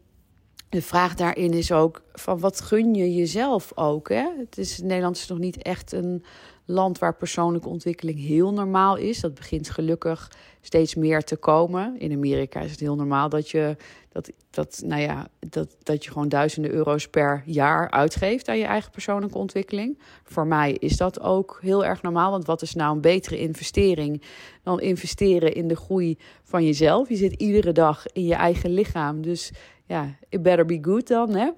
de 0.70 0.82
vraag 0.82 1.16
daarin 1.16 1.54
is 1.54 1.72
ook 1.72 2.04
van 2.14 2.40
wat 2.40 2.62
gun 2.62 2.94
je 2.94 3.14
jezelf 3.16 3.72
ook. 3.76 4.10
Hè? 4.10 4.28
Het 4.38 4.58
is, 4.58 4.80
Nederland 4.80 5.16
is 5.16 5.28
nog 5.28 5.38
niet 5.38 5.62
echt 5.62 5.92
een 5.92 6.24
land 6.66 7.00
waar 7.00 7.16
persoonlijke 7.16 7.70
ontwikkeling 7.70 8.20
heel 8.20 8.54
normaal 8.54 8.96
is. 8.96 9.20
Dat 9.20 9.34
begint 9.34 9.70
gelukkig 9.70 10.32
steeds 10.62 10.96
meer 10.96 11.24
te 11.24 11.36
komen. 11.36 12.00
In 12.00 12.12
Amerika 12.12 12.60
is 12.60 12.72
het 12.72 12.80
heel 12.80 12.96
normaal 12.96 13.30
dat 13.30 13.50
je, 13.50 13.76
dat, 14.12 14.32
dat, 14.50 14.82
nou 14.86 15.02
ja, 15.02 15.28
dat, 15.40 15.76
dat 15.84 16.04
je 16.04 16.12
gewoon 16.12 16.30
duizenden 16.30 16.72
euro's 16.72 17.08
per 17.08 17.44
jaar 17.46 17.92
uitgeeft 17.92 18.48
aan 18.48 18.58
je 18.58 18.66
eigen 18.66 18.92
persoonlijke 18.92 19.38
ontwikkeling. 19.38 20.00
Voor 20.24 20.48
mij 20.48 20.72
is 20.72 20.98
dat 20.98 21.22
ook 21.22 21.60
heel 21.62 21.86
erg 21.86 22.02
normaal. 22.02 22.32
Want 22.32 22.46
wat 22.46 22.62
is 22.62 22.74
nou 22.74 22.96
een 22.96 23.02
betere 23.02 23.40
investering 23.40 24.22
dan 24.64 24.80
investeren 24.80 25.54
in 25.54 25.68
de 25.68 25.76
groei 25.76 26.18
van 26.44 26.66
jezelf? 26.66 27.10
Je 27.10 27.16
zit 27.16 27.34
iedere 27.34 27.72
dag 27.72 28.06
in 28.14 28.26
je 28.26 28.36
eigen 28.36 28.74
lichaam. 28.74 29.22
Dus 29.22 29.52
ja, 29.86 30.16
it 30.30 30.42
better 30.42 30.66
be 30.66 30.80
good 30.82 31.08
dan. 31.08 31.36
Hè? 31.36 31.50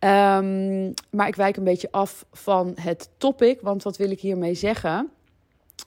Um, 0.00 0.94
maar 1.10 1.28
ik 1.28 1.36
wijk 1.36 1.56
een 1.56 1.64
beetje 1.64 1.92
af 1.92 2.26
van 2.32 2.72
het 2.80 3.10
topic, 3.16 3.60
want 3.60 3.82
wat 3.82 3.96
wil 3.96 4.10
ik 4.10 4.20
hiermee 4.20 4.54
zeggen? 4.54 5.10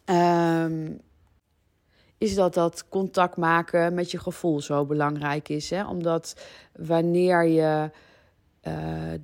Um, 0.06 1.02
is 2.18 2.36
dat 2.36 2.54
dat 2.54 2.90
contact 2.90 3.38
maken 3.38 3.94
met 3.94 4.12
je 4.12 4.20
gevoel 4.20 4.62
zo 4.62 4.86
belangrijk 4.86 5.50
is. 5.50 5.70
Hè? 5.70 5.88
Omdat 5.88 6.36
wanneer 6.76 7.46
je 7.46 7.90
uh, 8.68 8.74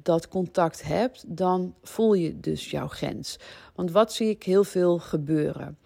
dat 0.03 0.27
contact 0.27 0.83
hebt, 0.83 1.23
dan 1.37 1.75
voel 1.83 2.13
je 2.13 2.39
dus 2.39 2.71
jouw 2.71 2.87
grens. 2.87 3.39
Want 3.75 3.91
wat 3.91 4.13
zie 4.13 4.29
ik 4.29 4.43
heel 4.43 4.63
veel 4.63 4.99
gebeuren? 4.99 5.77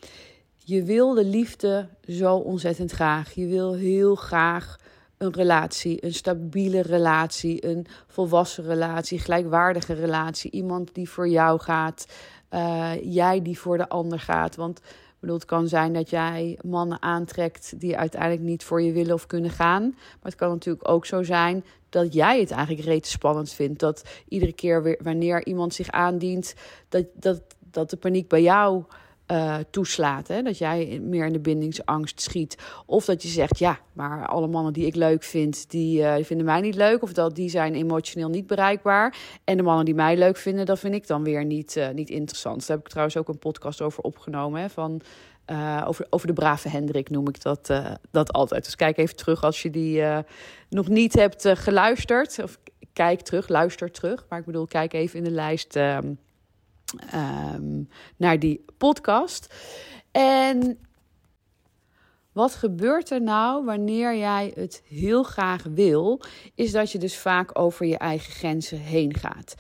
Je 0.58 0.84
wil 0.84 1.14
de 1.14 1.26
liefde 1.26 1.88
zo 2.08 2.36
ontzettend 2.36 2.92
graag. 2.92 3.32
Je 3.32 3.46
wil 3.46 3.74
heel 3.74 4.16
graag 4.16 4.78
een 5.22 5.34
relatie, 5.34 6.06
een 6.06 6.14
stabiele 6.14 6.82
relatie, 6.82 7.66
een 7.66 7.86
volwassen 8.08 8.64
relatie, 8.64 9.20
gelijkwaardige 9.20 9.94
relatie. 9.94 10.52
Iemand 10.52 10.94
die 10.94 11.10
voor 11.10 11.28
jou 11.28 11.60
gaat, 11.60 12.08
uh, 12.52 12.92
jij 13.04 13.42
die 13.42 13.60
voor 13.60 13.78
de 13.78 13.90
ander 13.90 14.20
gaat. 14.20 14.56
Want 14.56 14.82
bedoel, 15.20 15.36
het 15.36 15.46
kan 15.46 15.68
zijn 15.68 15.94
dat 15.94 16.10
jij 16.10 16.60
mannen 16.62 17.02
aantrekt 17.02 17.80
die 17.80 17.98
uiteindelijk 17.98 18.42
niet 18.42 18.64
voor 18.64 18.82
je 18.82 18.92
willen 18.92 19.14
of 19.14 19.28
kunnen 19.28 19.52
gaan. 19.52 19.84
Maar 19.84 20.32
het 20.32 20.36
kan 20.36 20.50
natuurlijk 20.50 20.90
ook 20.90 21.06
zo 21.06 21.24
zijn 21.24 21.64
dat 21.90 22.14
jij 22.14 22.40
het 22.40 22.52
eigenlijk 22.52 22.86
reeds 22.86 23.12
spannend 23.12 23.52
vindt. 23.52 23.80
Dat 23.80 24.04
iedere 24.28 24.54
keer 24.54 24.84
weer, 24.84 25.00
wanneer 25.04 25.46
iemand 25.46 25.74
zich 25.74 25.92
aandient, 25.92 26.54
dat, 26.90 27.06
dat, 27.14 27.42
dat 27.60 27.90
de 27.90 27.98
paniek 27.98 28.28
bij 28.28 28.42
jou 28.42 28.84
uh, 29.32 29.56
toeslaat. 29.70 30.28
Hè? 30.28 30.42
Dat 30.42 30.58
jij 30.58 31.00
meer 31.04 31.26
in 31.26 31.34
de 31.34 31.40
bindingsangst 31.40 32.22
schiet. 32.22 32.58
Of 32.86 33.06
dat 33.06 33.22
je 33.24 33.28
zegt, 33.28 33.60
ja, 33.60 33.80
maar 33.94 34.28
alle 34.28 34.48
mannen 34.48 34.74
die 34.74 34.86
ik 34.86 34.96
leuk 34.96 35.24
vind, 35.24 35.70
die, 35.70 36.02
uh, 36.02 36.16
die 36.16 36.26
vinden 36.26 36.46
mij 36.46 36.62
niet 36.62 36.76
leuk. 36.76 37.02
Of 37.02 37.14
dat 37.14 37.36
die 37.36 37.50
zijn 37.50 37.76
emotioneel 37.76 38.30
niet 38.30 38.48
bereikbaar. 38.48 39.18
En 39.44 39.58
de 39.58 39.64
mannen 39.64 39.86
die 39.86 39.96
mij 39.96 40.18
leuk 40.18 40.38
vinden, 40.38 40.66
dat 40.66 40.80
vind 40.80 40.94
ik 40.94 41.08
dan 41.08 41.24
weer 41.24 41.46
niet, 41.46 41.76
uh, 41.76 41.90
niet 41.90 42.10
interessant. 42.10 42.60
Daar 42.60 42.78
heb 42.78 42.86
ik 42.86 42.92
trouwens 42.92 43.18
ook 43.18 43.28
een 43.28 43.40
podcast 43.40 43.82
over 43.82 44.04
opgenomen. 44.04 44.62
Hè, 44.62 44.70
van, 44.70 45.02
over, 45.86 46.08
over 46.10 46.28
de 46.28 46.34
brave 46.34 46.70
Hendrik 46.70 47.10
noem 47.10 47.28
ik 47.28 47.42
dat, 47.42 47.74
dat 48.12 48.32
altijd. 48.32 48.64
Dus 48.64 48.76
kijk 48.76 48.98
even 48.98 49.16
terug 49.16 49.44
als 49.44 49.62
je 49.62 49.70
die 49.70 50.04
nog 50.70 50.88
niet 50.88 51.14
hebt 51.14 51.48
geluisterd. 51.48 52.44
Of 52.44 52.58
kijk 52.94 53.22
terug, 53.22 53.48
luister 53.48 53.92
terug. 53.92 54.26
Maar 54.30 54.40
ik 54.40 54.46
bedoel, 54.46 54.68
kijk 54.68 54.94
even 54.94 55.18
in 55.18 55.24
de 55.24 55.32
lijst 55.32 55.76
ehm, 55.76 56.14
um, 57.14 57.90
naar 58.18 58.40
die 58.40 58.66
podcast. 58.78 59.54
En 60.12 60.80
wat 62.32 62.56
gebeurt 62.56 63.10
er 63.10 63.22
nou 63.22 63.66
wanneer 63.66 64.18
jij 64.18 64.52
het 64.56 64.82
heel 64.88 65.24
graag 65.24 65.64
wil? 65.64 66.22
Is 66.56 66.72
dat 66.72 66.92
je 66.92 66.98
dus 66.98 67.18
vaak 67.18 67.60
over 67.60 67.86
je 67.86 67.98
eigen 67.98 68.32
grenzen 68.32 68.78
heen 68.78 69.16
gaat. 69.16 69.56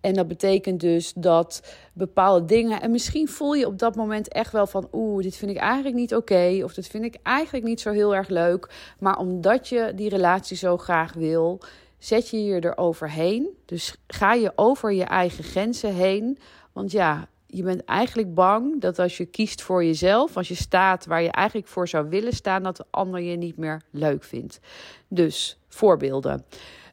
En 0.00 0.14
dat 0.14 0.28
betekent 0.28 0.80
dus 0.80 1.12
dat 1.16 1.62
bepaalde 1.92 2.44
dingen. 2.44 2.80
En 2.80 2.90
misschien 2.90 3.28
voel 3.28 3.54
je 3.54 3.66
op 3.66 3.78
dat 3.78 3.96
moment 3.96 4.28
echt 4.28 4.52
wel 4.52 4.66
van: 4.66 4.88
oeh, 4.92 5.22
dit 5.22 5.36
vind 5.36 5.50
ik 5.50 5.56
eigenlijk 5.56 5.96
niet 5.96 6.14
oké. 6.14 6.60
of 6.62 6.74
dit 6.74 6.86
vind 6.86 7.04
ik 7.04 7.16
eigenlijk 7.22 7.66
niet 7.66 7.80
zo 7.80 7.90
heel 7.90 8.14
erg 8.14 8.28
leuk. 8.28 8.70
Maar 8.98 9.18
omdat 9.18 9.68
je 9.68 9.92
die 9.94 10.08
relatie 10.08 10.56
zo 10.56 10.76
graag 10.76 11.12
wil, 11.12 11.60
zet 12.04 12.30
je 12.30 12.44
je 12.44 12.60
er 12.60 12.76
overheen. 12.78 13.48
Dus 13.64 13.96
ga 14.06 14.32
je 14.32 14.52
over 14.56 14.92
je 14.92 15.04
eigen 15.04 15.44
grenzen 15.44 15.94
heen 15.94 16.38
want 16.74 16.90
ja, 16.90 17.28
je 17.46 17.62
bent 17.62 17.84
eigenlijk 17.84 18.34
bang 18.34 18.80
dat 18.80 18.98
als 18.98 19.16
je 19.16 19.24
kiest 19.24 19.62
voor 19.62 19.84
jezelf, 19.84 20.36
als 20.36 20.48
je 20.48 20.54
staat 20.54 21.06
waar 21.06 21.22
je 21.22 21.30
eigenlijk 21.30 21.68
voor 21.68 21.88
zou 21.88 22.08
willen 22.08 22.32
staan, 22.32 22.62
dat 22.62 22.76
de 22.76 22.84
ander 22.90 23.20
je 23.20 23.36
niet 23.36 23.56
meer 23.56 23.82
leuk 23.90 24.24
vindt. 24.24 24.60
Dus 25.08 25.58
voorbeelden. 25.68 26.44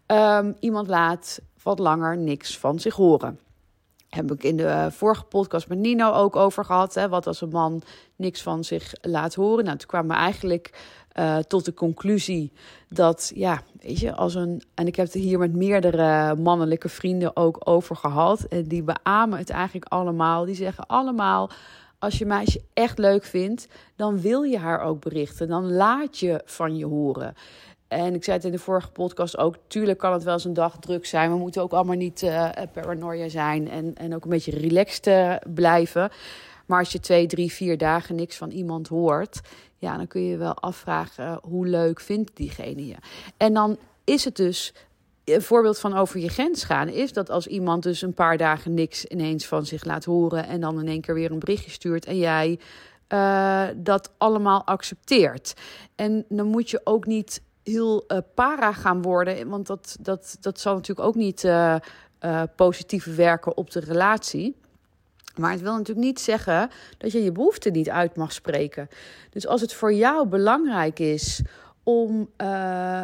Um, 0.07 0.55
iemand 0.59 0.87
laat 0.87 1.39
wat 1.63 1.79
langer 1.79 2.17
niks 2.17 2.57
van 2.57 2.79
zich 2.79 2.95
horen. 2.95 3.39
Heb 4.09 4.31
ik 4.31 4.43
in 4.43 4.57
de 4.57 4.65
eh, 4.65 4.91
vorige 4.91 5.23
podcast 5.23 5.67
met 5.67 5.77
Nino 5.77 6.11
ook 6.11 6.35
over 6.35 6.65
gehad. 6.65 6.93
Hè, 6.93 7.09
wat 7.09 7.27
als 7.27 7.41
een 7.41 7.49
man 7.49 7.81
niks 8.15 8.41
van 8.41 8.63
zich 8.63 8.93
laat 9.01 9.33
horen. 9.33 9.63
Nou, 9.63 9.77
toen 9.77 9.87
kwamen 9.87 10.15
eigenlijk 10.15 10.79
uh, 11.19 11.37
tot 11.37 11.65
de 11.65 11.73
conclusie 11.73 12.51
dat, 12.89 13.31
ja, 13.35 13.61
weet 13.81 13.99
je, 13.99 14.15
als 14.15 14.35
een. 14.35 14.61
En 14.73 14.87
ik 14.87 14.95
heb 14.95 15.05
het 15.05 15.15
hier 15.15 15.39
met 15.39 15.55
meerdere 15.55 16.35
mannelijke 16.35 16.89
vrienden 16.89 17.35
ook 17.35 17.61
over 17.63 17.95
gehad. 17.95 18.43
En 18.43 18.63
die 18.63 18.83
beamen 18.83 19.37
het 19.37 19.49
eigenlijk 19.49 19.85
allemaal. 19.85 20.45
Die 20.45 20.55
zeggen 20.55 20.85
allemaal. 20.85 21.49
Als 21.99 22.17
je 22.17 22.25
meisje 22.25 22.61
echt 22.73 22.97
leuk 22.97 23.23
vindt, 23.23 23.67
dan 23.95 24.21
wil 24.21 24.41
je 24.41 24.57
haar 24.57 24.81
ook 24.81 25.01
berichten. 25.01 25.47
Dan 25.47 25.71
laat 25.71 26.17
je 26.17 26.41
van 26.45 26.77
je 26.77 26.85
horen. 26.85 27.33
En 27.87 28.13
ik 28.13 28.23
zei 28.23 28.37
het 28.37 28.45
in 28.45 28.51
de 28.51 28.59
vorige 28.59 28.91
podcast 28.91 29.37
ook. 29.37 29.55
Tuurlijk 29.67 29.99
kan 29.99 30.13
het 30.13 30.23
wel 30.23 30.33
eens 30.33 30.45
een 30.45 30.53
dag 30.53 30.77
druk 30.79 31.05
zijn. 31.05 31.31
We 31.31 31.37
moeten 31.37 31.61
ook 31.61 31.71
allemaal 31.71 31.95
niet 31.95 32.21
uh, 32.21 32.49
paranoia 32.73 33.29
zijn. 33.29 33.69
En, 33.69 33.95
en 33.95 34.15
ook 34.15 34.23
een 34.23 34.29
beetje 34.29 34.57
relaxed 34.57 35.07
uh, 35.07 35.35
blijven. 35.53 36.09
Maar 36.65 36.79
als 36.79 36.91
je 36.91 36.99
twee, 36.99 37.27
drie, 37.27 37.51
vier 37.51 37.77
dagen 37.77 38.15
niks 38.15 38.37
van 38.37 38.49
iemand 38.49 38.87
hoort, 38.87 39.41
ja, 39.81 39.97
dan 39.97 40.07
kun 40.07 40.21
je 40.21 40.37
wel 40.37 40.53
afvragen 40.53 41.39
hoe 41.43 41.67
leuk 41.67 41.99
vindt 41.99 42.35
diegene 42.35 42.87
je. 42.87 42.95
En 43.37 43.53
dan 43.53 43.77
is 44.03 44.25
het 44.25 44.35
dus 44.35 44.73
een 45.23 45.41
voorbeeld 45.41 45.79
van 45.79 45.97
over 45.97 46.19
je 46.19 46.29
grens 46.29 46.63
gaan 46.63 46.87
is 46.87 47.13
dat 47.13 47.29
als 47.29 47.47
iemand 47.47 47.83
dus 47.83 48.01
een 48.01 48.13
paar 48.13 48.37
dagen 48.37 48.73
niks 48.73 49.05
ineens 49.05 49.45
van 49.45 49.65
zich 49.65 49.83
laat 49.83 50.05
horen 50.05 50.47
en 50.47 50.61
dan 50.61 50.79
in 50.79 50.87
één 50.87 51.01
keer 51.01 51.13
weer 51.13 51.31
een 51.31 51.39
berichtje 51.39 51.71
stuurt 51.71 52.05
en 52.05 52.17
jij 52.17 52.59
uh, 53.09 53.67
dat 53.75 54.11
allemaal 54.17 54.65
accepteert. 54.65 55.53
En 55.95 56.25
dan 56.29 56.47
moet 56.47 56.69
je 56.69 56.81
ook 56.83 57.05
niet 57.05 57.41
heel 57.63 58.05
para 58.35 58.73
gaan 58.73 59.01
worden, 59.01 59.49
want 59.49 59.67
dat, 59.67 59.97
dat, 59.99 60.37
dat 60.39 60.59
zal 60.59 60.75
natuurlijk 60.75 61.07
ook 61.07 61.15
niet 61.15 61.51
positief 62.55 63.15
werken 63.15 63.57
op 63.57 63.71
de 63.71 63.79
relatie. 63.79 64.60
Maar 65.35 65.51
het 65.51 65.61
wil 65.61 65.71
natuurlijk 65.71 66.05
niet 66.05 66.19
zeggen 66.19 66.69
dat 66.97 67.11
je 67.11 67.23
je 67.23 67.31
behoeften 67.31 67.71
niet 67.71 67.89
uit 67.89 68.15
mag 68.15 68.31
spreken. 68.31 68.89
Dus 69.29 69.47
als 69.47 69.61
het 69.61 69.73
voor 69.73 69.93
jou 69.93 70.27
belangrijk 70.27 70.99
is 70.99 71.41
om. 71.83 72.29
Uh, 72.37 73.01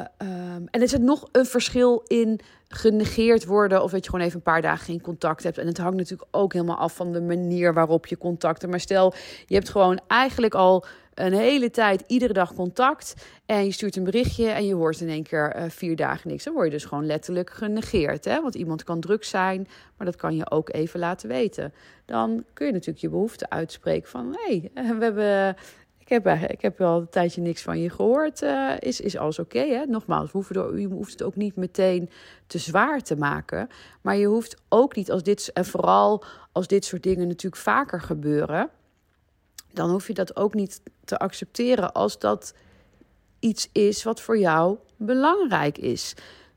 en 0.72 0.82
is 0.82 0.92
het 0.92 1.02
nog 1.02 1.28
een 1.32 1.46
verschil 1.46 2.04
in 2.08 2.40
genegeerd 2.68 3.46
worden 3.46 3.84
of 3.84 3.92
dat 3.92 4.04
je 4.04 4.10
gewoon 4.10 4.26
even 4.26 4.38
een 4.38 4.44
paar 4.44 4.62
dagen 4.62 4.86
geen 4.86 5.02
contact 5.02 5.44
hebt. 5.44 5.58
En 5.58 5.68
het 5.68 5.78
hangt 5.78 5.98
natuurlijk 5.98 6.30
ook 6.32 6.54
helemaal 6.54 6.78
af 6.78 6.96
van 6.96 7.12
de 7.12 7.22
manier 7.22 7.74
waarop 7.74 8.08
je 8.08 8.18
contacten. 8.18 8.70
Maar 8.70 8.80
stel, 8.80 9.14
je 9.46 9.56
hebt 9.56 9.70
gewoon 9.70 10.00
eigenlijk 10.08 10.56
al 10.56 10.86
een 11.18 11.34
hele 11.34 11.70
tijd 11.70 12.04
iedere 12.08 12.34
dag 12.34 12.54
contact. 12.54 13.14
En 13.46 13.66
je 13.66 13.72
stuurt 13.72 13.96
een 13.96 14.04
berichtje 14.04 14.50
en 14.50 14.66
je 14.66 14.74
hoort 14.74 15.02
in 15.02 15.10
één 15.10 15.24
keer 15.24 15.56
uh, 15.56 15.64
vier 15.70 15.96
dagen 15.96 16.30
niks. 16.30 16.44
Dan 16.44 16.54
word 16.54 16.66
je 16.66 16.72
dus 16.72 16.86
gewoon 16.86 17.06
letterlijk 17.06 17.50
genegeerd. 17.50 18.26
Hè? 18.26 18.42
Want 18.42 18.56
iemand 18.56 18.84
kan 18.84 19.00
druk 19.00 19.24
zijn, 19.24 19.68
maar 19.98 20.06
dat 20.08 20.16
kan 20.16 20.36
je 20.36 20.52
ook 20.52 20.74
even 20.74 21.00
laten 21.00 21.30
weten. 21.30 21.74
Dan 22.06 22.44
kun 22.54 22.66
je 22.66 22.72
natuurlijk 22.72 23.00
je 23.00 23.10
behoefte 23.10 23.50
uitspreken 23.50 24.10
van... 24.10 24.38
hé, 24.38 24.70
hey, 24.74 24.98
we 24.98 25.04
hebben... 25.04 25.56
Ik 26.00 26.24
heb, 26.24 26.28
ik 26.50 26.62
heb 26.62 26.78
wel 26.78 27.00
een 27.00 27.10
tijdje 27.10 27.42
niks 27.42 27.62
van 27.62 27.80
je 27.80 27.90
gehoord. 27.90 28.42
Uh, 28.42 28.72
is, 28.80 29.02
is 29.02 29.18
alles 29.18 29.40
oké? 29.40 29.58
Okay, 29.58 29.84
Nogmaals, 29.84 30.32
je 30.32 30.88
hoeft 30.92 31.12
het 31.12 31.24
ook 31.24 31.36
niet 31.36 31.56
meteen 31.56 32.10
te 32.48 32.58
zwaar 32.58 33.02
te 33.02 33.16
maken. 33.16 33.70
Maar 34.02 34.18
je 34.18 34.26
hoeft 34.26 34.62
ook 34.70 34.96
niet 34.96 35.12
als 35.12 35.24
dit... 35.24 35.52
En 35.54 35.66
vooral 35.66 36.24
als 36.52 36.68
dit 36.68 36.86
soort 36.86 37.04
dingen 37.04 37.28
natuurlijk 37.28 37.62
vaker 37.62 38.02
gebeuren 38.02 38.70
dan 39.78 39.90
hoef 39.90 40.08
je 40.08 40.14
dat 40.14 40.36
ook 40.36 40.54
niet 40.54 40.82
te 41.06 41.18
accepteren 41.18 41.94
als 41.94 42.20
dat 42.20 42.54
iets 43.40 43.70
is 43.72 44.04
wat 44.04 44.22
voor 44.22 44.38
jou 44.38 44.78
belangrijk 44.98 45.78
is. 45.78 46.14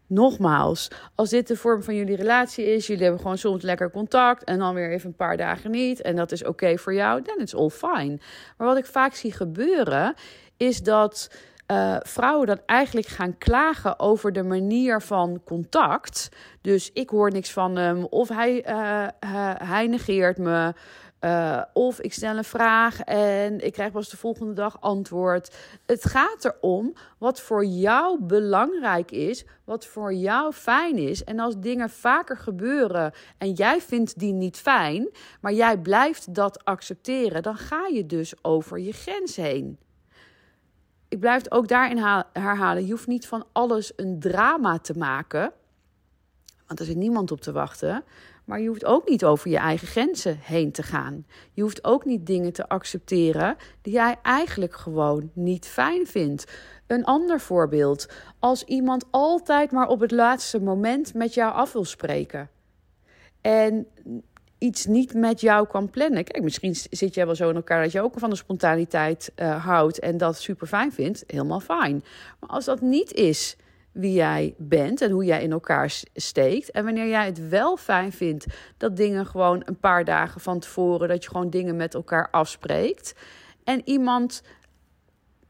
Nogmaals, 0.07 0.91
als 1.15 1.31
dit 1.31 1.49
de 1.49 1.57
vorm 1.57 1.83
van 1.83 1.95
jullie 1.95 2.17
relatie 2.17 2.65
is, 2.65 2.87
jullie 2.87 3.03
hebben 3.03 3.21
gewoon 3.21 3.39
soms 3.39 3.63
lekker 3.63 3.91
contact 3.91 4.45
en 4.45 4.59
dan 4.59 4.75
weer 4.75 4.91
even 4.91 5.09
een 5.09 5.17
paar 5.17 5.37
dagen 5.37 5.71
niet 5.71 6.01
en 6.01 6.17
dat 6.17 6.33
is 6.33 6.45
oké 6.45 6.79
voor 6.79 6.95
jou, 6.95 7.23
dan 7.23 7.39
is 7.39 7.55
all 7.55 7.71
fine. 7.71 8.19
Maar 8.57 8.67
wat 8.67 8.77
ik 8.77 8.87
vaak 8.87 9.15
zie 9.15 9.33
gebeuren, 9.33 10.15
is 10.57 10.83
dat 10.83 11.31
uh, 11.71 11.97
vrouwen 12.03 12.47
dan 12.47 12.61
eigenlijk 12.67 13.07
gaan 13.07 13.39
klagen 13.39 13.99
over 13.99 14.33
de 14.33 14.43
manier 14.43 15.03
van 15.03 15.41
contact. 15.45 16.29
Dus 16.61 16.91
ik 16.93 17.11
hoor 17.11 17.31
niks 17.31 17.53
van 17.53 17.77
hem, 17.77 18.05
of 18.05 18.29
hij, 18.29 18.69
uh, 18.69 19.07
hij 19.59 19.87
negeert 19.87 20.39
me. 20.39 20.73
Uh, 21.21 21.63
of 21.73 22.01
ik 22.01 22.13
stel 22.13 22.37
een 22.37 22.45
vraag 22.45 23.01
en 23.01 23.65
ik 23.65 23.73
krijg 23.73 23.93
pas 23.93 24.09
de 24.09 24.17
volgende 24.17 24.53
dag 24.53 24.81
antwoord. 24.81 25.57
Het 25.87 26.05
gaat 26.05 26.45
erom 26.45 26.93
wat 27.19 27.41
voor 27.41 27.65
jou 27.65 28.23
belangrijk 28.23 29.11
is, 29.11 29.45
wat 29.65 29.87
voor 29.87 30.15
jou 30.15 30.53
fijn 30.53 30.97
is. 30.97 31.25
En 31.25 31.39
als 31.39 31.59
dingen 31.59 31.91
vaker 31.91 32.37
gebeuren 32.37 33.13
en 33.39 33.53
jij 33.53 33.81
vindt 33.81 34.19
die 34.19 34.33
niet 34.33 34.57
fijn, 34.57 35.09
maar 35.41 35.53
jij 35.53 35.79
blijft 35.79 36.35
dat 36.35 36.65
accepteren, 36.65 37.43
dan 37.43 37.57
ga 37.57 37.87
je 37.87 38.07
dus 38.07 38.45
over 38.45 38.79
je 38.79 38.93
grens 38.93 39.37
heen 39.37 39.79
ik 41.11 41.21
blijf 41.21 41.51
ook 41.51 41.69
daarin 41.69 42.25
herhalen. 42.33 42.85
Je 42.87 42.91
hoeft 42.91 43.07
niet 43.07 43.27
van 43.27 43.45
alles 43.53 43.93
een 43.97 44.21
drama 44.21 44.79
te 44.79 44.99
maken. 44.99 45.53
Want 46.67 46.81
er 46.81 46.87
zit 46.87 46.97
niemand 46.97 47.31
op 47.31 47.41
te 47.41 47.53
wachten. 47.53 48.05
Maar 48.51 48.61
je 48.61 48.69
hoeft 48.69 48.85
ook 48.85 49.09
niet 49.09 49.25
over 49.25 49.51
je 49.51 49.57
eigen 49.57 49.87
grenzen 49.87 50.39
heen 50.41 50.73
te 50.73 50.83
gaan. 50.83 51.27
Je 51.53 51.63
hoeft 51.63 51.85
ook 51.85 52.05
niet 52.05 52.27
dingen 52.27 52.53
te 52.53 52.69
accepteren 52.69 53.57
die 53.83 53.93
jij 53.93 54.17
eigenlijk 54.23 54.75
gewoon 54.75 55.31
niet 55.35 55.67
fijn 55.67 56.07
vindt. 56.07 56.53
Een 56.87 57.05
ander 57.05 57.41
voorbeeld. 57.41 58.09
Als 58.39 58.65
iemand 58.65 59.05
altijd 59.11 59.71
maar 59.71 59.89
op 59.89 60.01
het 60.01 60.11
laatste 60.11 60.61
moment 60.61 61.15
met 61.15 61.35
jou 61.35 61.53
af 61.53 61.73
wil 61.73 61.85
spreken. 61.85 62.51
En 63.41 63.87
iets 64.59 64.87
niet 64.87 65.15
met 65.15 65.41
jou 65.41 65.67
kan 65.67 65.91
plannen. 65.91 66.25
Kijk, 66.25 66.43
misschien 66.43 66.75
zit 66.75 67.15
jij 67.15 67.27
wel 67.27 67.35
zo 67.35 67.49
in 67.49 67.57
elkaar 67.57 67.83
dat 67.83 67.93
je 67.93 68.03
ook 68.03 68.19
van 68.19 68.31
de 68.31 68.37
spontaniteit 68.37 69.33
uh, 69.37 69.65
houdt 69.65 69.99
en 69.99 70.17
dat 70.17 70.39
super 70.39 70.67
fijn 70.67 70.93
vindt. 70.93 71.25
Helemaal 71.27 71.61
fijn. 71.61 72.05
Maar 72.41 72.51
als 72.51 72.65
dat 72.65 72.81
niet 72.81 73.13
is 73.13 73.57
wie 73.93 74.13
jij 74.13 74.55
bent 74.59 75.01
en 75.01 75.11
hoe 75.11 75.25
jij 75.25 75.43
in 75.43 75.53
elkaar 75.53 75.93
steekt. 76.15 76.71
En 76.71 76.85
wanneer 76.85 77.09
jij 77.09 77.27
het 77.27 77.49
wel 77.49 77.77
fijn 77.77 78.13
vindt 78.13 78.47
dat 78.77 78.97
dingen 78.97 79.27
gewoon 79.27 79.63
een 79.65 79.79
paar 79.79 80.05
dagen 80.05 80.41
van 80.41 80.59
tevoren, 80.59 81.09
dat 81.09 81.25
je 81.25 81.31
gewoon 81.31 81.51
dingen 81.51 81.77
met 81.77 81.95
elkaar 81.95 82.29
afspreekt. 82.31 83.15
En 83.65 83.83
iemand, 83.85 84.43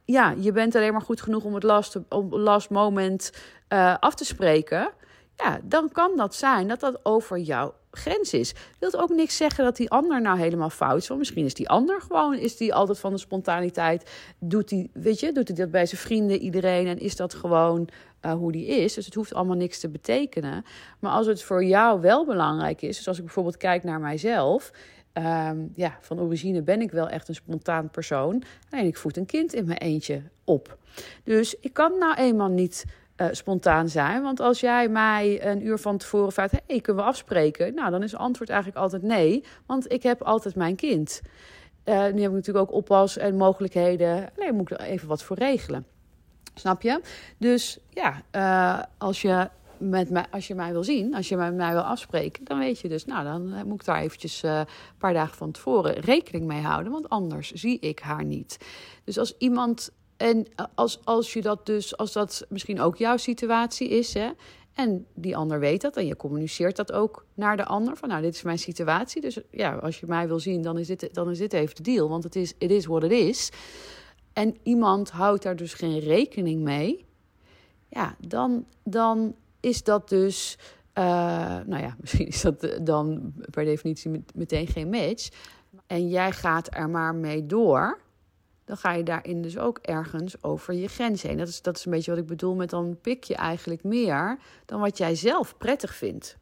ja, 0.05 0.35
je 0.39 0.53
bent 0.53 0.75
alleen 0.75 0.93
maar 0.93 1.03
goed 1.03 1.21
genoeg 1.21 1.45
om 1.45 1.55
het 1.55 1.63
last, 1.63 1.99
last 2.31 2.71
moment 2.71 3.33
uh, 3.69 3.97
af 3.99 4.15
te 4.15 4.25
spreken. 4.25 4.91
Ja, 5.37 5.61
dan 5.63 5.93
kan 5.93 6.17
dat 6.17 6.35
zijn 6.35 6.69
dat 6.69 6.81
dat 6.81 7.01
over 7.03 7.39
jou 7.39 7.73
grens 7.91 8.33
is. 8.33 8.55
Wilt 8.79 8.97
ook 8.97 9.09
niks 9.09 9.37
zeggen 9.37 9.65
dat 9.65 9.77
die 9.77 9.91
ander 9.91 10.21
nou 10.21 10.39
helemaal 10.39 10.71
fout 10.71 10.97
is. 10.97 11.09
Want 11.09 11.21
misschien 11.21 11.45
is 11.45 11.55
die 11.55 11.69
ander 11.69 12.01
gewoon, 12.01 12.35
is 12.35 12.57
die 12.57 12.75
altijd 12.75 12.99
van 12.99 13.13
de 13.13 13.19
spontaniteit. 13.19 14.11
Doet 14.39 14.69
die, 14.69 14.91
weet 14.93 15.21
je, 15.21 15.33
doet 15.33 15.49
hij 15.49 15.57
dat 15.57 15.71
bij 15.71 15.87
zijn 15.87 16.01
vrienden, 16.01 16.39
iedereen. 16.39 16.87
En 16.87 16.99
is 16.99 17.17
dat 17.17 17.35
gewoon 17.35 17.89
uh, 18.23 18.33
hoe 18.33 18.53
die 18.53 18.67
is. 18.67 18.95
Dus 18.95 19.05
het 19.05 19.15
hoeft 19.15 19.35
allemaal 19.35 19.57
niks 19.57 19.79
te 19.79 19.89
betekenen. 19.89 20.65
Maar 20.99 21.13
als 21.13 21.27
het 21.27 21.43
voor 21.43 21.65
jou 21.65 22.01
wel 22.01 22.27
belangrijk 22.27 22.83
is. 22.83 22.97
Dus 22.97 23.09
als 23.09 23.19
ik 23.19 23.25
bijvoorbeeld 23.25 23.57
kijk 23.57 23.85
naar 23.85 24.01
mijzelf. 24.01 24.73
Um, 25.15 25.73
ja, 25.75 25.99
van 26.01 26.21
origine 26.21 26.63
ben 26.63 26.81
ik 26.81 26.91
wel 26.91 27.09
echt 27.09 27.29
een 27.29 27.35
spontaan 27.35 27.91
persoon. 27.91 28.43
En 28.71 28.87
ik 28.87 28.97
voed 28.97 29.17
een 29.17 29.27
kind 29.27 29.55
in 29.55 29.67
mijn 29.67 29.79
eentje 29.79 30.23
op. 30.45 30.79
Dus 31.25 31.59
ik 31.61 31.73
kan 31.73 31.99
nou 31.99 32.15
eenmaal 32.15 32.49
niet 32.49 32.85
uh, 33.17 33.27
spontaan 33.31 33.89
zijn. 33.89 34.23
Want 34.23 34.41
als 34.41 34.61
jij 34.61 34.89
mij 34.89 35.47
een 35.47 35.67
uur 35.67 35.79
van 35.79 35.99
tevoren 35.99 36.33
vraagt: 36.33 36.53
hey, 36.67 36.81
kunnen 36.81 37.03
we 37.03 37.09
afspreken? 37.09 37.75
Nou, 37.75 37.91
dan 37.91 38.03
is 38.03 38.13
het 38.13 38.21
antwoord 38.21 38.51
eigenlijk 38.51 38.81
altijd 38.81 39.03
nee, 39.03 39.45
want 39.67 39.93
ik 39.93 40.03
heb 40.03 40.23
altijd 40.23 40.55
mijn 40.55 40.77
kind. 40.77 41.21
Uh, 41.85 41.95
nu 41.95 42.21
heb 42.21 42.31
ik 42.31 42.37
natuurlijk 42.37 42.69
ook 42.69 42.77
oppas 42.77 43.17
en 43.17 43.37
mogelijkheden. 43.37 44.29
Nee, 44.37 44.53
moet 44.53 44.71
ik 44.71 44.79
er 44.79 44.85
even 44.87 45.09
wat 45.09 45.23
voor 45.23 45.37
regelen. 45.37 45.87
Snap 46.55 46.83
je? 46.83 47.01
Dus 47.39 47.79
ja, 47.91 48.23
uh, 48.33 48.85
als 48.99 49.23
je 49.23 49.49
met 49.79 50.11
mij, 50.11 50.27
als 50.31 50.47
je 50.47 50.55
mij 50.55 50.73
wil 50.73 50.85
zien, 50.85 51.15
als 51.15 51.29
je 51.29 51.37
met 51.37 51.55
mij 51.55 51.73
wil 51.73 51.83
afspreken, 51.83 52.45
dan 52.45 52.59
weet 52.59 52.79
je 52.79 52.89
dus, 52.89 53.05
nou, 53.05 53.25
dan 53.25 53.67
moet 53.67 53.81
ik 53.81 53.85
daar 53.85 54.01
eventjes 54.01 54.43
een 54.43 54.67
paar 54.99 55.13
dagen 55.13 55.37
van 55.37 55.51
tevoren 55.51 55.95
rekening 55.95 56.45
mee 56.45 56.61
houden, 56.61 56.93
want 56.93 57.09
anders 57.09 57.53
zie 57.53 57.79
ik 57.79 57.99
haar 57.99 58.25
niet. 58.25 58.57
Dus 59.05 59.19
als 59.19 59.35
iemand 59.39 59.91
en 60.17 60.47
als, 60.75 61.01
als 61.05 61.33
je 61.33 61.43
dat 61.43 61.67
dus, 61.67 61.97
als 61.97 62.13
dat 62.13 62.47
misschien 62.49 62.81
ook 62.81 62.97
jouw 62.97 63.17
situatie 63.17 63.89
is, 63.89 64.15
hè, 64.15 64.31
en 64.75 65.07
die 65.15 65.37
ander 65.37 65.61
weet 65.61 65.81
dat 65.81 65.97
en 65.97 66.07
je 66.07 66.17
communiceert 66.17 66.77
dat 66.77 66.93
ook 66.93 67.25
naar 67.35 67.57
de 67.57 67.65
ander. 67.65 67.97
Van 67.97 68.09
nou, 68.09 68.23
dit 68.23 68.35
is 68.35 68.43
mijn 68.43 68.59
situatie. 68.59 69.21
Dus 69.21 69.39
ja, 69.51 69.75
als 69.75 70.01
je 70.01 70.07
mij 70.07 70.29
wil 70.29 70.39
zien, 70.39 70.63
dan 70.63 70.79
is 70.79 70.87
dit, 70.87 71.15
dan 71.15 71.31
is 71.31 71.39
dit 71.39 71.53
even 71.53 71.75
de 71.77 71.83
deal. 71.83 72.09
Want 72.09 72.25
het 72.25 72.37
is 72.37 72.55
it 72.59 72.71
is 72.71 72.87
what 72.87 73.05
it 73.05 73.11
is. 73.11 73.51
En 74.41 74.57
iemand 74.63 75.11
houdt 75.11 75.43
daar 75.43 75.57
dus 75.57 75.75
geen 75.75 75.99
rekening 75.99 76.63
mee. 76.63 77.07
Ja, 77.89 78.17
dan, 78.27 78.67
dan 78.85 79.35
is 79.61 79.83
dat 79.83 80.09
dus. 80.09 80.59
Uh, 80.99 81.05
nou 81.67 81.83
ja, 81.83 81.97
misschien 82.01 82.27
is 82.27 82.41
dat 82.41 82.79
dan 82.83 83.33
per 83.51 83.65
definitie 83.65 84.25
meteen 84.35 84.67
geen 84.67 84.91
match. 84.91 85.29
En 85.87 86.09
jij 86.09 86.33
gaat 86.33 86.75
er 86.75 86.91
maar 86.91 87.15
mee 87.15 87.47
door 87.47 88.01
dan 88.65 88.77
ga 88.77 88.93
je 88.93 89.03
daarin 89.03 89.43
dus 89.43 89.59
ook 89.59 89.79
ergens 89.79 90.43
over 90.43 90.75
je 90.75 90.89
grens 90.89 91.23
heen. 91.23 91.37
Dat 91.37 91.49
is, 91.49 91.63
dat 91.63 91.77
is 91.77 91.85
een 91.85 91.91
beetje 91.91 92.11
wat 92.11 92.21
ik 92.21 92.27
bedoel 92.27 92.55
met 92.55 92.71
dan 92.71 92.99
pik 93.01 93.25
je 93.25 93.35
eigenlijk 93.35 93.85
meer 93.85 94.39
dan 94.67 94.81
wat 94.81 94.99
jij 94.99 95.15
zelf 95.15 95.57
prettig 95.59 95.95
vindt. 95.95 96.37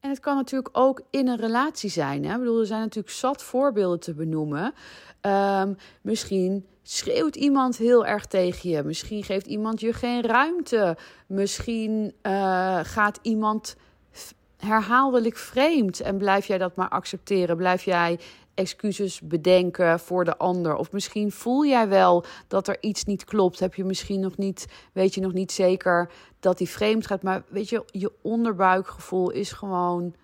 En 0.00 0.10
het 0.10 0.20
kan 0.20 0.36
natuurlijk 0.36 0.78
ook 0.78 1.02
in 1.10 1.28
een 1.28 1.36
relatie 1.36 1.90
zijn. 1.90 2.24
Hè? 2.24 2.32
Ik 2.32 2.38
bedoel, 2.38 2.60
er 2.60 2.66
zijn 2.66 2.80
natuurlijk 2.80 3.14
zat 3.14 3.42
voorbeelden 3.42 4.00
te 4.00 4.14
benoemen. 4.14 4.74
Um, 5.20 5.76
misschien 6.00 6.66
schreeuwt 6.82 7.36
iemand 7.36 7.76
heel 7.76 8.06
erg 8.06 8.26
tegen 8.26 8.70
je. 8.70 8.82
Misschien 8.82 9.22
geeft 9.22 9.46
iemand 9.46 9.80
je 9.80 9.92
geen 9.92 10.22
ruimte. 10.22 10.96
Misschien 11.26 12.14
uh, 12.22 12.78
gaat 12.82 13.18
iemand 13.22 13.76
herhaaldelijk 14.56 15.36
vreemd 15.36 16.00
en 16.00 16.16
blijf 16.16 16.46
jij 16.46 16.58
dat 16.58 16.76
maar 16.76 16.88
accepteren. 16.88 17.56
Blijf 17.56 17.82
jij 17.82 18.18
excuses 18.54 19.20
bedenken 19.20 20.00
voor 20.00 20.24
de 20.24 20.36
ander. 20.36 20.76
Of 20.76 20.92
misschien 20.92 21.32
voel 21.32 21.66
jij 21.66 21.88
wel 21.88 22.24
dat 22.48 22.68
er 22.68 22.76
iets 22.80 23.04
niet 23.04 23.24
klopt. 23.24 23.60
Heb 23.60 23.74
je 23.74 23.84
misschien 23.84 24.20
nog 24.20 24.36
niet, 24.36 24.66
weet 24.92 25.14
je 25.14 25.20
nog 25.20 25.32
niet 25.32 25.52
zeker 25.52 26.10
dat 26.40 26.58
die 26.58 26.68
vreemd 26.68 27.06
gaat. 27.06 27.22
Maar 27.22 27.42
weet 27.48 27.68
je, 27.68 27.84
je 27.86 28.12
onderbuikgevoel 28.22 29.30
is 29.30 29.52
gewoon 29.52 30.14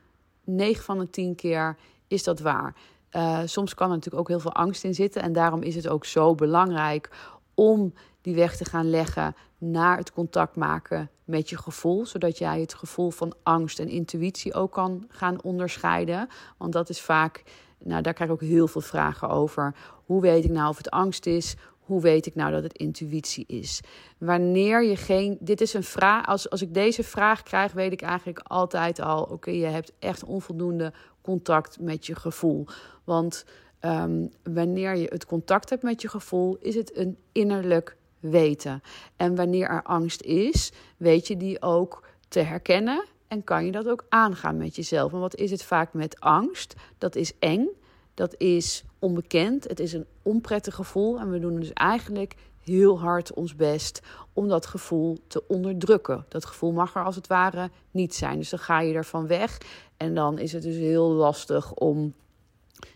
9 0.45 0.85
van 0.85 0.99
de 0.99 1.11
10 1.11 1.35
keer 1.35 1.77
is 2.09 2.23
dat 2.23 2.41
waar. 2.41 2.75
Uh, 3.13 3.41
soms 3.45 3.75
kan 3.75 3.89
er 3.89 3.95
natuurlijk 3.95 4.21
ook 4.21 4.29
heel 4.29 4.41
veel 4.41 4.55
angst 4.55 4.85
in 4.85 4.95
zitten. 4.95 5.23
En 5.23 5.33
daarom 5.33 5.63
is 5.63 5.75
het 5.75 5.89
ook 5.89 6.05
zo 6.05 6.35
belangrijk 6.35 7.11
om 7.55 7.95
die 8.21 8.35
weg 8.35 8.57
te 8.57 8.65
gaan 8.65 8.91
leggen 8.91 9.35
naar 9.59 9.97
het 9.97 10.13
contact 10.13 10.57
maken 10.57 11.11
met 11.25 11.49
je 11.49 11.57
gevoel, 11.57 12.07
zodat 12.07 12.39
jij 12.39 12.61
het 12.61 12.75
gevoel 12.75 13.11
van 13.11 13.35
angst 13.43 13.79
en 13.79 13.89
intuïtie 13.89 14.55
ook 14.55 14.73
kan 14.73 15.05
gaan 15.09 15.43
onderscheiden. 15.43 16.29
Want 16.59 16.73
dat 16.73 16.89
is 16.89 17.01
vaak 17.01 17.45
nou, 17.85 18.03
daar 18.03 18.13
krijg 18.13 18.31
ik 18.31 18.37
ook 18.37 18.49
heel 18.49 18.69
veel 18.69 18.81
vragen 18.81 19.29
over. 19.29 19.75
Hoe 20.05 20.21
weet 20.21 20.45
ik 20.45 20.51
nou 20.51 20.69
of 20.69 20.77
het 20.77 20.91
angst 20.91 21.27
is? 21.27 21.55
Hoe 21.79 22.01
weet 22.01 22.27
ik 22.27 22.35
nou 22.35 22.51
dat 22.53 22.63
het 22.63 22.77
intuïtie 22.77 23.45
is? 23.47 23.81
Wanneer 24.19 24.85
je 24.85 24.97
geen. 24.97 25.37
Dit 25.41 25.61
is 25.61 25.75
een 25.75 25.85
vraag. 25.85 26.27
Als, 26.27 26.51
als 26.51 26.63
ik 26.63 26.75
deze 26.75 27.03
vraag 27.03 27.43
krijg, 27.43 27.73
weet 27.73 27.93
ik 27.93 28.03
eigenlijk 28.03 28.39
altijd 28.39 29.01
al: 29.01 29.23
oké, 29.23 29.51
je 29.51 29.67
hebt 29.67 29.93
echt 29.99 30.25
onvoldoende 30.25 30.93
contact 31.29 31.81
met 31.81 32.07
je 32.07 32.15
gevoel. 32.15 32.67
Want 33.05 33.45
um, 33.81 34.31
wanneer 34.43 34.97
je 34.97 35.09
het 35.09 35.27
contact 35.27 35.71
hebt 35.71 35.83
met 35.83 36.03
je 36.03 36.09
gevoel, 36.09 36.57
is 36.61 36.75
het 36.75 36.97
een 36.97 37.17
innerlijk 37.33 37.97
weten. 38.21 38.83
En 39.17 39.35
wanneer 39.35 39.69
er 39.69 39.83
angst 39.83 40.23
is, 40.23 40.73
weet 40.97 41.27
je 41.27 41.37
die 41.37 41.63
ook 41.63 42.03
te 42.29 42.41
herkennen 42.41 43.05
en 43.29 43.45
kan 43.45 43.65
je 43.65 43.73
dat 43.73 43.89
ook 43.89 44.05
aangaan 44.09 44.57
met 44.57 44.77
jezelf? 44.77 45.13
En 45.13 45.19
wat 45.19 45.37
is 45.37 45.51
het 45.51 45.63
vaak 45.63 45.93
met 45.93 46.21
angst? 46.21 46.75
Dat 46.99 47.17
is 47.17 47.33
eng, 47.39 47.69
dat 48.15 48.35
is 48.39 48.85
onbekend, 48.99 49.69
het 49.69 49.81
is 49.81 49.93
een 49.93 50.07
onprettig 50.23 50.75
gevoel. 50.75 51.19
En 51.19 51.31
we 51.31 51.39
doen 51.39 51.61
dus 51.61 51.73
eigenlijk 51.73 52.35
heel 52.73 53.01
hard 53.01 53.35
ons 53.35 53.57
best 53.57 54.01
om 54.33 54.49
dat 54.49 54.67
gevoel 54.67 55.19
te 55.27 55.47
onderdrukken. 55.49 56.25
Dat 56.29 56.45
gevoel 56.45 56.73
mag 56.73 56.95
er 56.95 57.05
als 57.05 57.17
het 57.17 57.27
ware 57.27 57.71
niet 57.91 58.15
zijn. 58.15 58.39
Dus 58.39 58.51
dan 58.51 58.59
ga 58.59 58.81
je 58.81 58.95
ervan 58.95 59.27
weg. 59.27 59.59
En 59.99 60.15
dan 60.15 60.39
is 60.39 60.53
het 60.53 60.63
dus 60.63 60.77
heel 60.77 61.09
lastig 61.09 61.75
om 61.75 62.15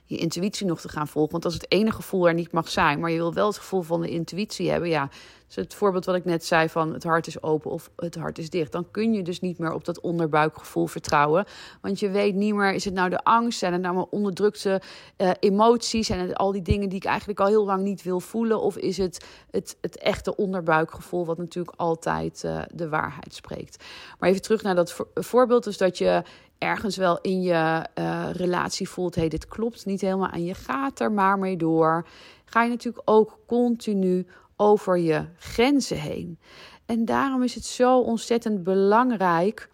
je 0.04 0.16
intuïtie 0.16 0.66
nog 0.66 0.80
te 0.80 0.88
gaan 0.88 1.08
volgen. 1.08 1.32
Want 1.32 1.44
als 1.44 1.54
het 1.54 1.72
ene 1.72 1.90
gevoel 1.90 2.28
er 2.28 2.34
niet 2.34 2.52
mag 2.52 2.68
zijn, 2.68 3.00
maar 3.00 3.10
je 3.10 3.16
wil 3.16 3.34
wel 3.34 3.46
het 3.46 3.58
gevoel 3.58 3.82
van 3.82 4.00
de 4.00 4.08
intuïtie 4.08 4.70
hebben, 4.70 4.88
ja, 4.88 5.08
dus 5.46 5.64
het 5.64 5.74
voorbeeld 5.74 6.04
wat 6.04 6.14
ik 6.14 6.24
net 6.24 6.44
zei 6.44 6.68
van 6.68 6.92
het 6.92 7.04
hart 7.04 7.26
is 7.26 7.42
open 7.42 7.70
of 7.70 7.90
het 7.96 8.14
hart 8.14 8.38
is 8.38 8.50
dicht. 8.50 8.72
Dan 8.72 8.90
kun 8.90 9.12
je 9.12 9.22
dus 9.22 9.40
niet 9.40 9.58
meer 9.58 9.72
op 9.72 9.84
dat 9.84 10.00
onderbuikgevoel 10.00 10.86
vertrouwen. 10.86 11.44
Want 11.80 12.00
je 12.00 12.10
weet 12.10 12.34
niet 12.34 12.54
meer, 12.54 12.72
is 12.72 12.84
het 12.84 12.94
nou 12.94 13.10
de 13.10 13.24
angst? 13.24 13.58
Zijn 13.58 13.72
het 13.72 13.82
nou 13.82 13.94
maar 13.94 14.06
onderdrukte 14.10 14.80
uh, 15.18 15.30
emoties? 15.40 16.10
En 16.10 16.34
al 16.34 16.52
die 16.52 16.62
dingen 16.62 16.88
die 16.88 16.98
ik 16.98 17.04
eigenlijk 17.04 17.40
al 17.40 17.46
heel 17.46 17.64
lang 17.64 17.82
niet 17.82 18.02
wil 18.02 18.20
voelen? 18.20 18.60
Of 18.60 18.76
is 18.76 18.96
het 18.96 19.26
het, 19.50 19.76
het 19.80 19.98
echte 19.98 20.36
onderbuikgevoel 20.36 21.26
wat 21.26 21.38
natuurlijk 21.38 21.76
altijd 21.76 22.42
uh, 22.44 22.62
de 22.74 22.88
waarheid 22.88 23.34
spreekt? 23.34 23.84
Maar 24.18 24.28
even 24.28 24.42
terug 24.42 24.62
naar 24.62 24.74
dat 24.74 24.96
voorbeeld. 25.14 25.64
Dus 25.64 25.78
dat 25.78 25.98
je 25.98 26.22
ergens 26.62 26.96
wel 26.96 27.18
in 27.20 27.42
je 27.42 27.86
uh, 27.98 28.28
relatie 28.32 28.88
voelt: 28.88 29.14
hé, 29.14 29.20
hey, 29.20 29.30
dit 29.30 29.48
klopt 29.48 29.86
niet 29.86 30.00
helemaal 30.00 30.30
en 30.30 30.44
je 30.44 30.54
gaat 30.54 31.00
er 31.00 31.12
maar 31.12 31.38
mee 31.38 31.56
door. 31.56 32.06
Ga 32.44 32.62
je 32.62 32.70
natuurlijk 32.70 33.10
ook 33.10 33.38
continu 33.46 34.26
over 34.56 34.98
je 34.98 35.24
grenzen 35.36 35.98
heen. 35.98 36.38
En 36.86 37.04
daarom 37.04 37.42
is 37.42 37.54
het 37.54 37.64
zo 37.64 38.00
ontzettend 38.00 38.62
belangrijk 38.62 39.70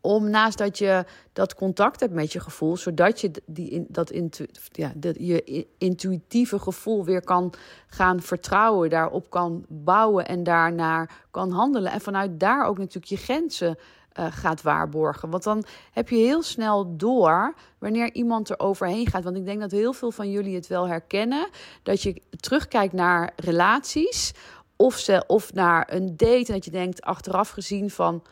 om 0.00 0.30
naast 0.30 0.58
dat 0.58 0.78
je 0.78 1.04
dat 1.32 1.54
contact 1.54 2.00
hebt 2.00 2.12
met 2.12 2.32
je 2.32 2.40
gevoel, 2.40 2.76
zodat 2.76 3.20
je 3.20 3.30
die, 3.46 3.84
dat 3.88 4.10
intu, 4.10 4.46
ja, 4.70 4.92
dat 4.96 5.16
je 5.18 5.66
intuïtieve 5.78 6.58
gevoel 6.58 7.04
weer 7.04 7.24
kan 7.24 7.52
gaan 7.86 8.20
vertrouwen, 8.20 8.90
daarop 8.90 9.30
kan 9.30 9.64
bouwen 9.68 10.26
en 10.26 10.42
daarnaar 10.42 11.24
kan 11.30 11.50
handelen. 11.50 11.92
En 11.92 12.00
vanuit 12.00 12.40
daar 12.40 12.66
ook 12.66 12.78
natuurlijk 12.78 13.06
je 13.06 13.16
grenzen 13.16 13.78
uh, 14.18 14.26
gaat 14.30 14.62
waarborgen. 14.62 15.30
Want 15.30 15.42
dan 15.42 15.64
heb 15.92 16.08
je 16.08 16.16
heel 16.16 16.42
snel 16.42 16.96
door 16.96 17.54
wanneer 17.78 18.12
iemand 18.12 18.50
er 18.50 18.58
overheen 18.58 19.06
gaat. 19.06 19.24
Want 19.24 19.36
ik 19.36 19.44
denk 19.44 19.60
dat 19.60 19.70
heel 19.70 19.92
veel 19.92 20.10
van 20.10 20.30
jullie 20.30 20.54
het 20.54 20.66
wel 20.66 20.88
herkennen. 20.88 21.48
Dat 21.82 22.02
je 22.02 22.22
terugkijkt 22.40 22.92
naar 22.92 23.32
relaties. 23.36 24.32
Of, 24.76 24.94
ze, 24.94 25.24
of 25.26 25.52
naar 25.52 25.92
een 25.92 26.16
date. 26.16 26.46
En 26.46 26.52
dat 26.52 26.64
je 26.64 26.70
denkt 26.70 27.02
achteraf 27.02 27.50
gezien 27.50 27.90
van 27.90 28.22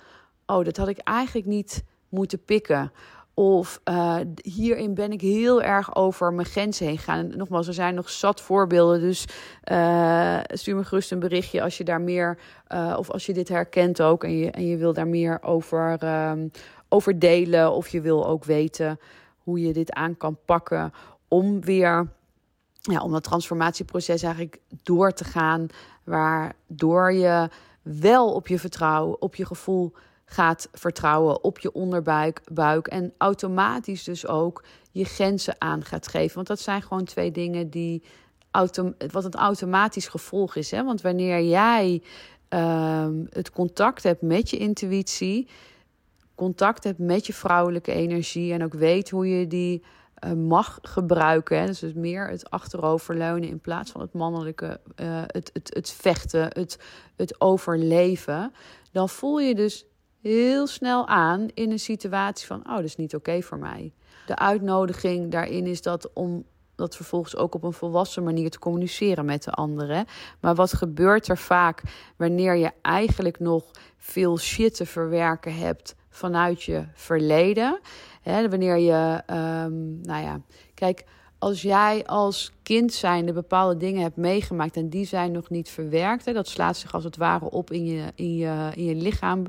oh, 0.46 0.64
dat 0.64 0.76
had 0.76 0.88
ik 0.88 0.98
eigenlijk 0.98 1.46
niet 1.46 1.84
moeten 2.08 2.44
pikken. 2.44 2.92
Of 3.34 3.80
uh, 3.84 4.16
hierin 4.42 4.94
ben 4.94 5.12
ik 5.12 5.20
heel 5.20 5.62
erg 5.62 5.94
over 5.96 6.32
mijn 6.32 6.46
grenzen 6.46 6.86
heen 6.86 6.98
gegaan. 6.98 7.36
Nogmaals, 7.36 7.66
er 7.66 7.74
zijn 7.74 7.94
nog 7.94 8.10
zat 8.10 8.40
voorbeelden. 8.40 9.00
Dus 9.00 9.26
uh, 9.72 10.38
stuur 10.42 10.76
me 10.76 10.84
gerust 10.84 11.12
een 11.12 11.18
berichtje 11.18 11.62
als 11.62 11.78
je 11.78 11.84
daar 11.84 12.00
meer, 12.00 12.38
uh, 12.68 12.94
of 12.98 13.10
als 13.10 13.26
je 13.26 13.32
dit 13.32 13.48
herkent 13.48 14.02
ook. 14.02 14.24
En 14.24 14.38
je, 14.38 14.50
en 14.50 14.66
je 14.66 14.76
wil 14.76 14.92
daar 14.92 15.08
meer 15.08 15.42
over, 15.42 15.98
um, 16.30 16.50
over 16.88 17.18
delen. 17.18 17.72
Of 17.72 17.88
je 17.88 18.00
wil 18.00 18.26
ook 18.26 18.44
weten 18.44 18.98
hoe 19.38 19.60
je 19.60 19.72
dit 19.72 19.92
aan 19.92 20.16
kan 20.16 20.38
pakken. 20.44 20.92
Om 21.28 21.60
weer, 21.60 22.08
ja, 22.80 23.02
om 23.02 23.12
dat 23.12 23.22
transformatieproces 23.22 24.22
eigenlijk 24.22 24.60
door 24.82 25.12
te 25.12 25.24
gaan. 25.24 25.66
Waardoor 26.04 27.12
je 27.12 27.48
wel 27.82 28.32
op 28.32 28.48
je 28.48 28.58
vertrouwen, 28.58 29.22
op 29.22 29.34
je 29.34 29.46
gevoel 29.46 29.92
gaat 30.32 30.68
vertrouwen 30.72 31.44
op 31.44 31.58
je 31.58 31.72
onderbuik 31.72 32.40
buik, 32.52 32.86
en 32.86 33.12
automatisch 33.18 34.04
dus 34.04 34.26
ook 34.26 34.64
je 34.90 35.04
grenzen 35.04 35.54
aan 35.58 35.84
gaat 35.84 36.08
geven. 36.08 36.34
Want 36.34 36.46
dat 36.46 36.60
zijn 36.60 36.82
gewoon 36.82 37.04
twee 37.04 37.30
dingen 37.30 37.70
die 37.70 38.02
wat 39.10 39.24
een 39.24 39.34
automatisch 39.34 40.08
gevolg 40.08 40.56
is. 40.56 40.70
Hè? 40.70 40.84
Want 40.84 41.00
wanneer 41.00 41.42
jij 41.42 42.02
uh, 42.48 43.08
het 43.28 43.50
contact 43.50 44.02
hebt 44.02 44.22
met 44.22 44.50
je 44.50 44.56
intuïtie, 44.56 45.48
contact 46.34 46.84
hebt 46.84 46.98
met 46.98 47.26
je 47.26 47.32
vrouwelijke 47.32 47.92
energie 47.92 48.52
en 48.52 48.64
ook 48.64 48.74
weet 48.74 49.10
hoe 49.10 49.28
je 49.28 49.46
die 49.46 49.82
uh, 50.24 50.32
mag 50.32 50.78
gebruiken. 50.82 51.66
Dus 51.66 51.82
meer 51.94 52.28
het 52.28 52.50
achteroverleunen 52.50 53.48
in 53.48 53.60
plaats 53.60 53.90
van 53.90 54.00
het 54.00 54.12
mannelijke, 54.12 54.80
uh, 54.96 55.22
het, 55.26 55.50
het, 55.52 55.74
het 55.74 55.90
vechten, 55.90 56.42
het, 56.42 56.78
het 57.16 57.40
overleven. 57.40 58.52
Dan 58.92 59.08
voel 59.08 59.40
je 59.40 59.54
dus 59.54 59.84
heel 60.22 60.66
snel 60.66 61.06
aan 61.06 61.48
in 61.54 61.70
een 61.70 61.78
situatie 61.78 62.46
van: 62.46 62.59
oh, 62.66 62.74
dat 62.74 62.85
is 62.85 62.96
niet 62.96 63.14
oké 63.14 63.42
voor 63.42 63.59
mij. 63.59 63.92
De 64.26 64.37
uitnodiging 64.37 65.30
daarin 65.30 65.66
is 65.66 65.83
dat 65.83 66.12
om 66.12 66.44
dat 66.80 66.96
vervolgens 66.96 67.37
ook 67.37 67.54
op 67.54 67.62
een 67.62 67.72
volwassen 67.72 68.24
manier 68.24 68.50
te 68.50 68.59
communiceren 68.59 69.24
met 69.24 69.44
de 69.44 69.50
anderen. 69.50 70.04
Maar 70.40 70.54
wat 70.54 70.72
gebeurt 70.72 71.28
er 71.28 71.38
vaak 71.38 71.83
wanneer 72.16 72.56
je 72.56 72.70
eigenlijk 72.83 73.38
nog 73.38 73.70
veel 73.96 74.38
shit 74.38 74.74
te 74.74 74.87
verwerken 74.87 75.56
hebt 75.56 75.94
vanuit 76.09 76.62
je 76.62 76.85
verleden? 76.94 77.80
Wanneer 78.24 78.78
je, 78.78 79.22
um, 79.30 80.00
nou 80.00 80.22
ja, 80.22 80.40
kijk, 80.74 81.04
als 81.38 81.62
jij 81.62 82.06
als 82.06 82.52
kind 82.62 82.92
zijnde 82.92 83.33
bepaalde 83.33 83.76
dingen 83.76 84.02
hebt 84.02 84.16
meegemaakt 84.16 84.76
en 84.76 84.88
die 84.88 85.06
zijn 85.06 85.33
nog 85.33 85.50
niet 85.50 85.70
verwerkt, 85.70 86.24
hè, 86.24 86.33
dat 86.33 86.48
slaat 86.48 86.76
zich 86.76 86.94
als 86.94 87.04
het 87.04 87.16
ware 87.16 87.50
op 87.50 87.70
in 87.70 87.87
je, 87.87 88.12
in 88.14 88.37
je, 88.37 88.70
in 88.74 88.85
je 88.85 88.94
lichaam. 88.94 89.44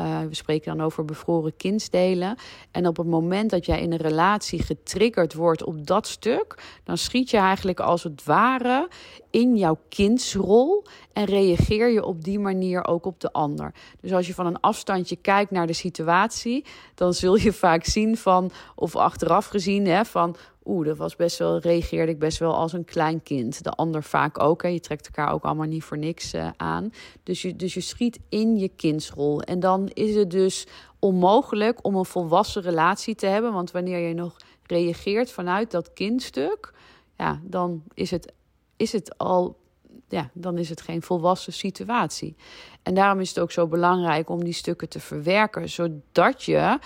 Uh, 0.00 0.20
we 0.20 0.34
spreken 0.34 0.76
dan 0.76 0.86
over 0.86 1.04
bevroren 1.04 1.56
kindsdelen. 1.56 2.36
En 2.70 2.86
op 2.86 2.96
het 2.96 3.06
moment 3.06 3.50
dat 3.50 3.66
jij 3.66 3.80
in 3.80 3.92
een 3.92 3.98
relatie 3.98 4.62
getriggerd 4.62 5.34
wordt 5.34 5.64
op 5.64 5.86
dat 5.86 6.06
stuk, 6.06 6.62
dan 6.84 6.98
schiet 6.98 7.30
je 7.30 7.36
eigenlijk 7.36 7.80
als 7.80 8.02
het 8.02 8.24
ware 8.24 8.88
in 9.30 9.56
jouw 9.56 9.78
kindsrol 9.88 10.84
en 11.12 11.24
reageer 11.24 11.90
je 11.90 12.04
op 12.04 12.24
die 12.24 12.38
manier 12.38 12.86
ook 12.86 13.06
op 13.06 13.20
de 13.20 13.32
ander. 13.32 13.74
Dus 14.00 14.12
als 14.12 14.26
je 14.26 14.34
van 14.34 14.46
een 14.46 14.60
afstandje 14.60 15.16
kijkt 15.16 15.50
naar 15.50 15.66
de 15.66 15.72
situatie, 15.72 16.64
dan 16.94 17.14
zul 17.14 17.36
je 17.36 17.52
vaak 17.52 17.84
zien 17.84 18.16
van, 18.16 18.50
of 18.74 18.96
achteraf 18.96 19.46
gezien, 19.46 19.86
hè, 19.86 20.04
van 20.04 20.36
oeh, 20.64 20.86
dat 20.86 20.96
was 20.96 21.16
best 21.16 21.38
wel, 21.38 21.58
reageerde 21.58 22.12
ik 22.12 22.18
best 22.18 22.38
wel 22.38 22.54
als 22.54 22.72
een 22.72 22.84
klein 22.84 23.22
kind. 23.22 23.64
De 23.64 23.70
ander 23.70 24.02
vaak 24.02 24.38
ook. 24.38 24.62
Hè. 24.62 24.68
Je 24.68 24.80
trekt 24.80 25.06
elkaar 25.06 25.32
ook 25.32 25.44
allemaal 25.44 25.66
niet 25.66 25.84
voor 25.84 25.98
niks 25.98 26.34
uh, 26.34 26.48
aan. 26.56 26.92
Dus 27.22 27.42
je, 27.42 27.56
dus 27.56 27.74
je 27.74 27.80
schiet 27.80 28.20
in 28.28 28.56
je 28.56 28.68
kindsrol. 28.68 29.42
En 29.42 29.60
dan 29.60 29.88
is 29.92 30.14
het 30.14 30.30
dus 30.30 30.66
onmogelijk 30.98 31.78
om 31.84 31.94
een 31.94 32.04
volwassen 32.04 32.62
relatie 32.62 33.14
te 33.14 33.26
hebben. 33.26 33.52
Want 33.52 33.70
wanneer 33.70 34.08
je 34.08 34.14
nog 34.14 34.36
reageert 34.62 35.30
vanuit 35.30 35.70
dat 35.70 35.92
kindstuk, 35.92 36.72
ja, 37.16 37.40
dan 37.42 37.82
is 37.94 38.10
het, 38.10 38.32
is 38.76 38.92
het 38.92 39.18
al. 39.18 39.62
Ja, 40.08 40.30
dan 40.32 40.58
is 40.58 40.68
het 40.68 40.80
geen 40.80 41.02
volwassen 41.02 41.52
situatie. 41.52 42.36
En 42.82 42.94
daarom 42.94 43.20
is 43.20 43.28
het 43.28 43.38
ook 43.38 43.52
zo 43.52 43.66
belangrijk 43.66 44.28
om 44.28 44.44
die 44.44 44.52
stukken 44.52 44.88
te 44.88 45.00
verwerken, 45.00 45.68
zodat 45.68 46.42
je 46.42 46.78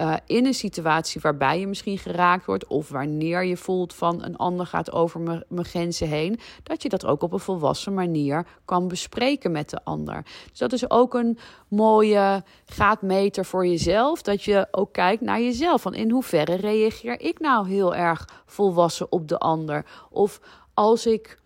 uh, 0.00 0.14
in 0.26 0.46
een 0.46 0.54
situatie 0.54 1.20
waarbij 1.20 1.60
je 1.60 1.66
misschien 1.66 1.98
geraakt 1.98 2.46
wordt, 2.46 2.66
of 2.66 2.88
wanneer 2.88 3.44
je 3.44 3.56
voelt 3.56 3.94
van 3.94 4.24
een 4.24 4.36
ander 4.36 4.66
gaat 4.66 4.92
over 4.92 5.20
mijn 5.48 5.64
grenzen 5.64 6.08
heen, 6.08 6.40
dat 6.62 6.82
je 6.82 6.88
dat 6.88 7.06
ook 7.06 7.22
op 7.22 7.32
een 7.32 7.38
volwassen 7.38 7.94
manier 7.94 8.46
kan 8.64 8.88
bespreken 8.88 9.52
met 9.52 9.70
de 9.70 9.84
ander. 9.84 10.22
Dus 10.50 10.58
dat 10.58 10.72
is 10.72 10.90
ook 10.90 11.14
een 11.14 11.38
mooie 11.68 12.42
gaatmeter 12.66 13.44
voor 13.44 13.66
jezelf, 13.66 14.22
dat 14.22 14.42
je 14.42 14.68
ook 14.70 14.92
kijkt 14.92 15.22
naar 15.22 15.40
jezelf. 15.40 15.82
Van 15.82 15.94
in 15.94 16.10
hoeverre 16.10 16.54
reageer 16.54 17.20
ik 17.20 17.40
nou 17.40 17.68
heel 17.68 17.94
erg 17.94 18.28
volwassen 18.46 19.12
op 19.12 19.28
de 19.28 19.38
ander? 19.38 19.84
Of 20.10 20.40
als 20.74 21.06
ik 21.06 21.38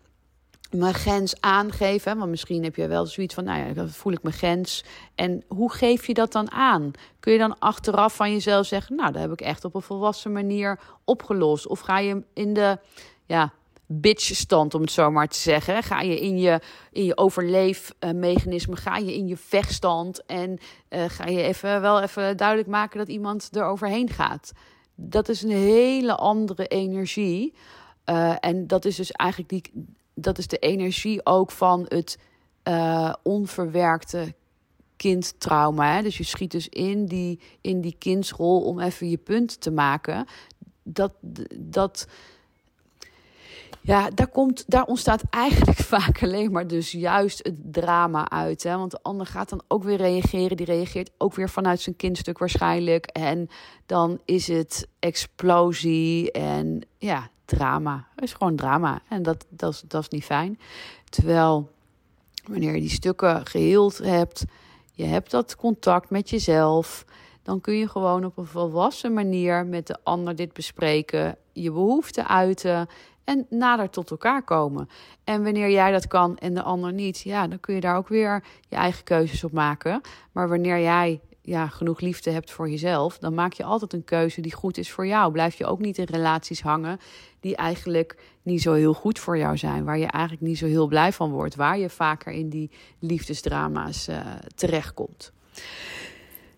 mijn 0.69 0.93
grens 0.93 1.41
aangeven. 1.41 2.17
Want 2.17 2.29
misschien 2.29 2.63
heb 2.63 2.75
je 2.75 2.87
wel 2.87 3.05
zoiets 3.05 3.33
van, 3.33 3.43
nou 3.43 3.67
ja, 3.67 3.73
dan 3.73 3.89
voel 3.89 4.13
ik 4.13 4.23
mijn 4.23 4.35
grens. 4.35 4.83
En 5.15 5.43
hoe 5.47 5.71
geef 5.71 6.07
je 6.07 6.13
dat 6.13 6.31
dan 6.31 6.51
aan? 6.51 6.91
Kun 7.19 7.33
je 7.33 7.39
dan 7.39 7.59
achteraf 7.59 8.15
van 8.15 8.31
jezelf 8.31 8.65
zeggen, 8.65 8.95
nou, 8.95 9.11
dat 9.11 9.21
heb 9.21 9.31
ik 9.31 9.41
echt 9.41 9.65
op 9.65 9.75
een 9.75 9.81
volwassen 9.81 10.31
manier 10.31 10.79
opgelost? 11.03 11.67
Of 11.67 11.79
ga 11.79 11.99
je 11.99 12.23
in 12.33 12.53
de, 12.53 12.79
ja, 13.25 13.53
bitch-stand, 13.85 14.73
om 14.73 14.81
het 14.81 14.91
zo 14.91 15.11
maar 15.11 15.27
te 15.27 15.37
zeggen. 15.37 15.83
Ga 15.83 16.01
je 16.01 16.19
in 16.19 16.39
je, 16.39 16.59
in 16.91 17.05
je 17.05 17.17
overleefmechanisme, 17.17 18.75
ga 18.75 18.97
je 18.97 19.13
in 19.15 19.27
je 19.27 19.37
vechtstand 19.37 20.25
en 20.25 20.59
uh, 20.89 21.03
ga 21.07 21.25
je 21.25 21.41
even, 21.41 21.81
wel 21.81 22.01
even 22.01 22.37
duidelijk 22.37 22.69
maken 22.69 22.97
dat 22.97 23.07
iemand 23.07 23.49
er 23.51 23.63
overheen 23.63 24.09
gaat. 24.09 24.51
Dat 24.95 25.29
is 25.29 25.43
een 25.43 25.49
hele 25.49 26.15
andere 26.15 26.67
energie. 26.67 27.53
Uh, 28.05 28.35
en 28.39 28.67
dat 28.67 28.85
is 28.85 28.95
dus 28.95 29.11
eigenlijk 29.11 29.49
die, 29.49 29.71
dat 30.21 30.37
is 30.37 30.47
de 30.47 30.57
energie 30.57 31.25
ook 31.25 31.51
van 31.51 31.85
het 31.87 32.17
uh, 32.63 33.13
onverwerkte 33.23 34.33
kindtrauma. 34.95 35.93
Hè? 35.95 36.01
Dus 36.01 36.17
je 36.17 36.23
schiet 36.23 36.51
dus 36.51 36.69
in 36.69 37.05
die, 37.05 37.39
in 37.61 37.81
die 37.81 37.95
kindsrol 37.97 38.61
om 38.61 38.79
even 38.79 39.09
je 39.09 39.17
punt 39.17 39.61
te 39.61 39.71
maken. 39.71 40.25
Dat, 40.83 41.13
dat, 41.55 42.07
ja, 43.81 44.09
daar, 44.09 44.27
komt, 44.27 44.63
daar 44.67 44.85
ontstaat 44.85 45.23
eigenlijk 45.29 45.77
vaak 45.95 46.23
alleen 46.23 46.51
maar 46.51 46.67
dus 46.67 46.91
juist 46.91 47.39
het 47.43 47.73
drama 47.73 48.29
uit. 48.29 48.63
Hè? 48.63 48.77
Want 48.77 48.91
de 48.91 48.99
ander 49.01 49.25
gaat 49.25 49.49
dan 49.49 49.61
ook 49.67 49.83
weer 49.83 49.97
reageren. 49.97 50.57
Die 50.57 50.65
reageert 50.65 51.11
ook 51.17 51.35
weer 51.35 51.49
vanuit 51.49 51.81
zijn 51.81 51.95
kindstuk 51.95 52.37
waarschijnlijk. 52.37 53.05
En 53.05 53.49
dan 53.85 54.19
is 54.25 54.47
het 54.47 54.87
explosie 54.99 56.31
en 56.31 56.81
ja, 56.97 57.29
drama. 57.49 58.07
Het 58.15 58.23
is 58.23 58.33
gewoon 58.33 58.55
drama. 58.55 59.01
En 59.09 59.23
dat, 59.23 59.45
dat, 59.49 59.73
is, 59.73 59.83
dat 59.87 60.01
is 60.01 60.09
niet 60.09 60.23
fijn. 60.23 60.59
Terwijl 61.09 61.71
wanneer 62.45 62.73
je 62.73 62.81
die 62.81 62.89
stukken 62.89 63.45
geheeld 63.45 63.97
hebt, 63.97 64.45
je 64.93 65.05
hebt 65.05 65.31
dat 65.31 65.55
contact 65.55 66.09
met 66.09 66.29
jezelf, 66.29 67.05
dan 67.43 67.61
kun 67.61 67.73
je 67.73 67.89
gewoon 67.89 68.25
op 68.25 68.37
een 68.37 68.45
volwassen 68.45 69.13
manier 69.13 69.65
met 69.65 69.87
de 69.87 69.97
ander 70.03 70.35
dit 70.35 70.53
bespreken, 70.53 71.37
je 71.53 71.71
behoeften 71.71 72.27
uiten 72.27 72.87
en 73.23 73.45
nader 73.49 73.89
tot 73.89 74.11
elkaar 74.11 74.43
komen. 74.43 74.89
En 75.23 75.43
wanneer 75.43 75.69
jij 75.69 75.91
dat 75.91 76.07
kan 76.07 76.37
en 76.37 76.53
de 76.53 76.63
ander 76.63 76.93
niet, 76.93 77.19
ja, 77.19 77.47
dan 77.47 77.59
kun 77.59 77.75
je 77.75 77.81
daar 77.81 77.97
ook 77.97 78.07
weer 78.07 78.43
je 78.67 78.75
eigen 78.75 79.03
keuzes 79.03 79.43
op 79.43 79.51
maken. 79.51 80.01
Maar 80.31 80.49
wanneer 80.49 80.79
jij 80.79 81.19
ja, 81.41 81.67
genoeg 81.67 81.99
liefde 81.99 82.31
hebt 82.31 82.51
voor 82.51 82.69
jezelf, 82.69 83.17
dan 83.17 83.33
maak 83.33 83.53
je 83.53 83.63
altijd 83.63 83.93
een 83.93 84.03
keuze 84.03 84.41
die 84.41 84.53
goed 84.53 84.77
is 84.77 84.91
voor 84.91 85.07
jou. 85.07 85.31
Blijf 85.31 85.57
je 85.57 85.65
ook 85.65 85.79
niet 85.79 85.97
in 85.97 86.05
relaties 86.05 86.61
hangen 86.61 86.99
die 87.39 87.55
eigenlijk 87.55 88.21
niet 88.41 88.61
zo 88.61 88.73
heel 88.73 88.93
goed 88.93 89.19
voor 89.19 89.37
jou 89.37 89.57
zijn, 89.57 89.83
waar 89.83 89.97
je 89.97 90.07
eigenlijk 90.07 90.43
niet 90.43 90.57
zo 90.57 90.65
heel 90.65 90.87
blij 90.87 91.11
van 91.11 91.31
wordt, 91.31 91.55
waar 91.55 91.77
je 91.77 91.89
vaker 91.89 92.31
in 92.31 92.49
die 92.49 92.71
liefdesdrama's 92.99 94.07
uh, 94.07 94.19
terechtkomt. 94.55 95.31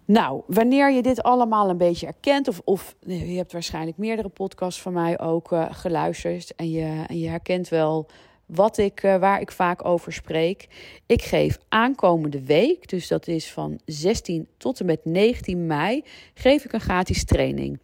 Nou, 0.06 0.42
wanneer 0.48 0.92
je 0.92 1.02
dit 1.02 1.24
allemaal 1.24 1.70
een 1.70 1.78
beetje 1.78 2.08
erkent, 2.08 2.48
of, 2.48 2.62
of 2.64 2.96
je 3.00 3.36
hebt 3.38 3.52
waarschijnlijk 3.52 3.98
meerdere 3.98 4.30
podcasts 4.30 4.82
van 4.82 4.94
mij 4.94 5.20
ook 5.20 5.52
uh, 5.52 5.66
geluisterd 5.70 6.56
en 6.56 6.72
je, 6.72 7.04
en 7.08 7.20
je 7.20 7.30
herkent 7.30 7.70
wel 7.70 8.08
wat 8.54 8.78
ik, 8.78 9.04
uh, 9.04 9.18
waar 9.18 9.42
ik 9.42 9.52
vaak 9.52 9.86
over 9.86 10.14
spreek. 10.14 10.68
Ik 11.06 11.22
geef 11.22 11.58
aankomende 11.70 12.44
week, 12.44 12.90
dus 12.90 13.08
dat 13.08 13.28
is 13.28 13.52
van 13.52 13.80
16 13.86 14.48
tot 14.58 14.80
en 14.80 14.86
met 14.86 15.06
19 15.06 15.68
mei, 15.68 16.04
geef 16.34 16.66
ik 16.66 16.74
een 16.74 16.80
gratis 16.80 17.24
training 17.24 17.80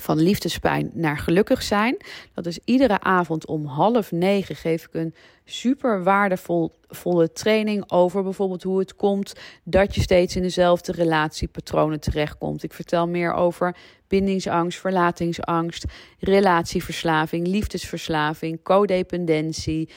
van 0.00 0.20
liefdespijn 0.20 0.90
naar 0.94 1.18
gelukkig 1.18 1.62
zijn. 1.62 1.96
Dat 2.34 2.46
is 2.46 2.58
iedere 2.64 3.00
avond 3.00 3.46
om 3.46 3.66
half 3.66 4.12
negen 4.12 4.56
geef 4.56 4.84
ik 4.84 4.94
een 4.94 5.14
super 5.44 6.02
waardevolle 6.02 7.32
training 7.32 7.90
over 7.90 8.22
bijvoorbeeld 8.22 8.62
hoe 8.62 8.78
het 8.78 8.96
komt 8.96 9.32
dat 9.64 9.94
je 9.94 10.00
steeds 10.00 10.36
in 10.36 10.42
dezelfde 10.42 10.92
relatiepatronen 10.92 12.00
terechtkomt. 12.00 12.62
Ik 12.62 12.72
vertel 12.72 13.08
meer 13.08 13.32
over 13.32 13.76
bindingsangst, 14.08 14.78
verlatingsangst, 14.78 15.84
relatieverslaving, 16.18 17.46
liefdesverslaving, 17.46 18.62
codependentie. 18.62 19.88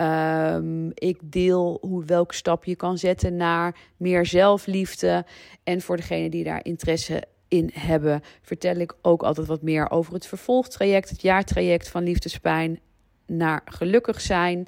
Um, 0.00 0.90
ik 0.94 1.18
deel 1.22 1.78
hoe, 1.80 2.04
welke 2.04 2.34
stap 2.34 2.64
je 2.64 2.76
kan 2.76 2.98
zetten 2.98 3.36
naar 3.36 3.76
meer 3.96 4.26
zelfliefde. 4.26 5.24
En 5.64 5.80
voor 5.80 5.96
degene 5.96 6.30
die 6.30 6.44
daar 6.44 6.64
interesse 6.64 7.24
in 7.56 7.70
hebben, 7.72 8.22
vertel 8.42 8.76
ik 8.76 8.94
ook 9.02 9.22
altijd 9.22 9.46
wat 9.46 9.62
meer 9.62 9.90
over 9.90 10.14
het 10.14 10.26
vervolgtraject, 10.26 11.10
het 11.10 11.22
jaartraject 11.22 11.88
van 11.88 12.02
liefdespijn 12.02 12.80
naar 13.26 13.62
gelukkig 13.64 14.20
zijn. 14.20 14.66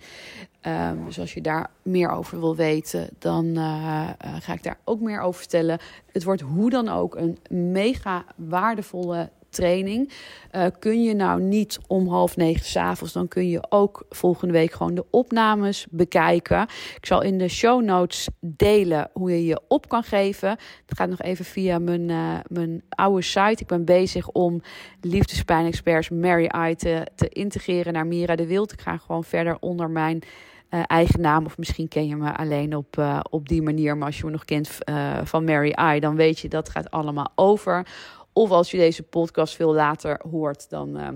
Um, 0.66 1.05
dus 1.05 1.20
als 1.20 1.35
je 1.35 1.40
daar 1.40 1.70
meer 1.83 2.11
over 2.11 2.40
wil 2.40 2.57
weten, 2.57 3.09
dan 3.18 3.46
uh, 3.46 4.11
ga 4.18 4.53
ik 4.53 4.62
daar 4.62 4.79
ook 4.85 5.01
meer 5.01 5.20
over 5.20 5.40
vertellen. 5.40 5.79
Het 6.12 6.25
wordt 6.25 6.40
hoe 6.40 6.70
dan 6.70 6.88
ook 6.88 7.14
een 7.14 7.38
mega 7.49 8.25
waardevolle 8.37 9.31
training. 9.49 10.13
Uh, 10.53 10.67
kun 10.79 11.03
je 11.03 11.15
nou 11.15 11.41
niet 11.41 11.79
om 11.87 12.09
half 12.09 12.37
negen 12.37 12.65
s'avonds, 12.65 13.13
dan 13.13 13.29
kun 13.29 13.49
je 13.49 13.67
ook 13.69 14.05
volgende 14.09 14.53
week 14.53 14.73
gewoon 14.73 14.95
de 14.95 15.05
opnames 15.11 15.87
bekijken. 15.91 16.63
Ik 16.97 17.07
zal 17.07 17.23
in 17.23 17.39
de 17.39 17.49
show 17.49 17.83
notes 17.83 18.29
delen 18.41 19.11
hoe 19.13 19.31
je 19.31 19.45
je 19.45 19.61
op 19.69 19.89
kan 19.89 20.03
geven. 20.03 20.49
Het 20.87 20.97
gaat 20.97 21.09
nog 21.09 21.21
even 21.23 21.45
via 21.45 21.79
mijn, 21.79 22.09
uh, 22.09 22.39
mijn 22.47 22.83
oude 22.89 23.23
site. 23.23 23.57
Ik 23.63 23.67
ben 23.67 23.85
bezig 23.85 24.29
om 24.29 24.63
liefdespijnexperts 25.01 26.09
Mary 26.09 26.51
I 26.69 26.75
te, 26.75 27.07
te 27.15 27.29
integreren 27.29 27.93
naar 27.93 28.07
Mira 28.07 28.37
de 28.37 28.47
Wild. 28.47 28.73
Ik 28.73 28.81
ga 28.81 28.97
gewoon 28.97 29.25
verder 29.25 29.57
onder 29.61 29.91
mijn 29.91 30.23
uh, 30.71 30.83
eigen 30.87 31.21
naam. 31.21 31.45
Of 31.45 31.59
misschien 31.59 31.89
ken 31.89 32.07
je 32.07 32.17
me 32.17 32.37
alleen 32.37 32.77
op, 32.77 33.23
op 33.31 33.49
die 33.49 33.63
manier. 33.63 33.97
Maar 33.97 34.07
als 34.07 34.19
je 34.19 34.25
me 34.25 34.31
nog 34.31 34.45
kent 34.45 34.79
van 35.25 35.45
Mary 35.45 35.75
I, 35.95 36.01
dan 36.01 36.17
weet 36.17 36.39
je 36.39 36.49
dat 36.49 36.69
gaat 36.69 36.91
allemaal 36.91 37.33
over. 37.35 37.87
Of 38.37 38.51
als 38.51 38.70
je 38.70 38.77
deze 38.77 39.03
podcast 39.03 39.55
veel 39.55 39.75
later 39.75 40.20
hoort, 40.31 40.70
dan 40.70 40.88
uh, 40.88 41.09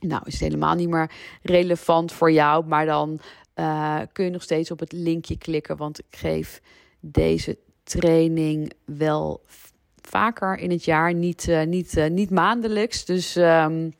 nou, 0.00 0.22
is 0.24 0.32
het 0.32 0.42
helemaal 0.42 0.74
niet 0.74 0.88
meer 0.88 1.10
relevant 1.42 2.12
voor 2.12 2.32
jou. 2.32 2.66
Maar 2.66 2.86
dan 2.86 3.20
kun 4.12 4.24
je 4.24 4.30
nog 4.30 4.42
steeds 4.42 4.70
op 4.70 4.78
het 4.78 4.92
linkje 4.92 5.38
klikken. 5.38 5.76
Want 5.76 5.98
ik 5.98 6.04
geef 6.10 6.60
deze 7.00 7.58
training 7.82 8.72
wel 8.84 9.40
vaker 10.00 10.58
in 10.58 10.70
het 10.70 10.84
jaar. 10.84 11.14
Niet, 11.14 11.46
niet, 11.66 12.08
niet 12.10 12.30
maandelijks. 12.30 13.04
Dus. 13.04 13.36
Um, 13.36 13.94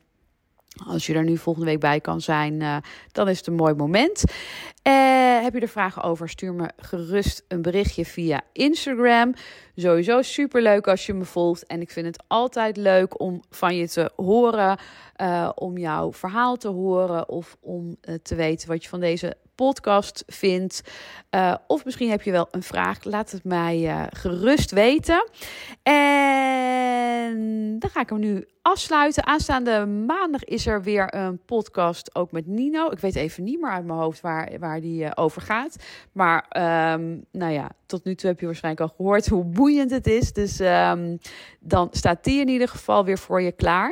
als 0.87 1.05
je 1.05 1.13
er 1.13 1.23
nu 1.23 1.37
volgende 1.37 1.69
week 1.69 1.79
bij 1.79 1.99
kan 1.99 2.21
zijn, 2.21 2.61
uh, 2.61 2.77
dan 3.11 3.29
is 3.29 3.37
het 3.37 3.47
een 3.47 3.53
mooi 3.53 3.73
moment. 3.73 4.23
Uh, 4.87 5.41
heb 5.41 5.53
je 5.53 5.59
er 5.59 5.67
vragen 5.67 6.01
over? 6.01 6.29
Stuur 6.29 6.53
me 6.53 6.69
gerust 6.77 7.43
een 7.47 7.61
berichtje 7.61 8.05
via 8.05 8.41
Instagram. 8.51 9.33
Sowieso 9.75 10.21
super 10.21 10.61
leuk 10.61 10.87
als 10.87 11.05
je 11.05 11.13
me 11.13 11.25
volgt. 11.25 11.65
En 11.65 11.81
ik 11.81 11.91
vind 11.91 12.05
het 12.05 12.23
altijd 12.27 12.77
leuk 12.77 13.19
om 13.19 13.41
van 13.49 13.75
je 13.75 13.89
te 13.89 14.11
horen. 14.15 14.79
Uh, 15.21 15.49
om 15.55 15.77
jouw 15.77 16.13
verhaal 16.13 16.55
te 16.55 16.67
horen. 16.67 17.29
Of 17.29 17.57
om 17.59 17.97
te 18.23 18.35
weten 18.35 18.67
wat 18.67 18.83
je 18.83 18.89
van 18.89 18.99
deze 18.99 19.37
podcast 19.55 20.23
vindt. 20.27 20.81
Of 21.67 21.85
misschien 21.85 22.09
heb 22.09 22.21
je 22.21 22.31
wel 22.31 22.47
een 22.51 22.63
vraag. 22.63 23.03
Laat 23.03 23.31
het 23.31 23.43
mij 23.43 24.07
gerust 24.09 24.71
weten. 24.71 25.29
En 25.83 27.35
dan 27.79 27.89
ga 27.89 28.01
ik 28.01 28.09
hem 28.09 28.19
nu 28.19 28.45
afsluiten. 28.65 29.25
Aanstaande 29.25 29.85
maandag 29.85 30.43
is 30.43 30.67
er 30.67 30.83
weer 30.83 31.15
een 31.15 31.39
podcast 31.45 32.15
ook 32.15 32.31
met 32.31 32.47
Nino. 32.47 32.91
Ik 32.91 32.99
weet 32.99 33.15
even 33.15 33.43
niet 33.43 33.61
meer 33.61 33.71
uit 33.71 33.85
mijn 33.85 33.99
hoofd 33.99 34.21
waar, 34.21 34.59
waar 34.59 34.81
die 34.81 35.03
uh, 35.03 35.11
over 35.15 35.41
gaat. 35.41 35.75
Maar 36.11 36.45
um, 36.93 37.25
nou 37.31 37.51
ja, 37.51 37.71
tot 37.85 38.03
nu 38.03 38.15
toe 38.15 38.29
heb 38.29 38.39
je 38.39 38.45
waarschijnlijk 38.45 38.89
al 38.89 38.95
gehoord 38.95 39.27
hoe 39.27 39.43
boeiend 39.43 39.91
het 39.91 40.07
is. 40.07 40.33
Dus 40.33 40.59
um, 40.59 41.17
dan 41.59 41.87
staat 41.91 42.23
die 42.23 42.39
in 42.39 42.47
ieder 42.47 42.67
geval 42.67 43.05
weer 43.05 43.17
voor 43.17 43.41
je 43.41 43.51
klaar. 43.51 43.89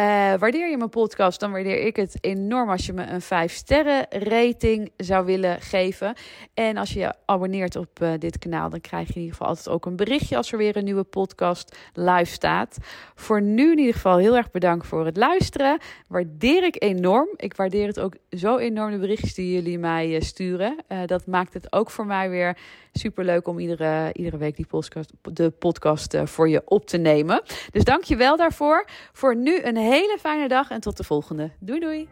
Uh, 0.00 0.34
waardeer 0.38 0.70
je 0.70 0.76
mijn 0.76 0.90
podcast, 0.90 1.40
dan 1.40 1.52
waardeer 1.52 1.86
ik 1.86 1.96
het 1.96 2.16
enorm 2.20 2.70
als 2.70 2.86
je 2.86 2.92
me 2.92 3.06
een 3.06 3.20
5 3.20 3.52
sterren 3.52 4.06
rating 4.08 4.92
zou 4.96 5.24
willen 5.24 5.60
geven. 5.60 6.14
En 6.54 6.76
als 6.76 6.92
je 6.92 6.98
je 6.98 7.14
abonneert 7.26 7.76
op 7.76 8.00
uh, 8.02 8.12
dit 8.18 8.38
kanaal, 8.38 8.70
dan 8.70 8.80
krijg 8.80 9.06
je 9.06 9.14
in 9.14 9.20
ieder 9.20 9.36
geval 9.36 9.48
altijd 9.48 9.68
ook 9.68 9.86
een 9.86 9.96
berichtje 9.96 10.36
als 10.36 10.52
er 10.52 10.58
weer 10.58 10.76
een 10.76 10.84
nieuwe 10.84 11.04
podcast 11.04 11.76
live 11.92 12.32
staat. 12.32 12.76
Voor 13.14 13.42
nu 13.42 13.70
in 13.70 13.78
ieder 13.78 13.94
geval 13.94 14.09
heel 14.16 14.36
erg 14.36 14.50
bedankt 14.50 14.86
voor 14.86 15.06
het 15.06 15.16
luisteren. 15.16 15.78
Waardeer 16.08 16.64
ik 16.64 16.82
enorm. 16.82 17.28
Ik 17.36 17.56
waardeer 17.56 17.86
het 17.86 18.00
ook 18.00 18.14
zo 18.30 18.56
enorm 18.56 18.90
de 18.90 18.98
berichtjes 18.98 19.34
die 19.34 19.52
jullie 19.52 19.78
mij 19.78 20.14
uh, 20.14 20.20
sturen. 20.20 20.76
dat 21.06 21.26
maakt 21.26 21.54
het 21.54 21.72
ook 21.72 21.90
voor 21.90 22.06
mij 22.06 22.30
weer 22.30 22.56
super 22.92 23.24
leuk 23.24 23.48
om 23.48 23.58
iedere, 23.58 24.10
iedere 24.12 24.36
week 24.36 24.56
die 24.56 24.66
podcast, 24.66 25.12
de 25.22 25.50
podcast 25.50 26.14
uh, 26.14 26.26
voor 26.26 26.48
je 26.48 26.62
op 26.64 26.86
te 26.86 26.98
nemen. 26.98 27.42
Dus 27.70 27.84
dank 27.84 28.04
je 28.04 28.16
wel 28.16 28.36
daarvoor. 28.36 28.84
Voor 29.12 29.36
nu 29.36 29.62
een 29.62 29.76
hele 29.76 30.16
fijne 30.20 30.48
dag 30.48 30.70
en 30.70 30.80
tot 30.80 30.96
de 30.96 31.04
volgende. 31.04 31.50
Doei 31.58 31.80
doei. 31.80 32.08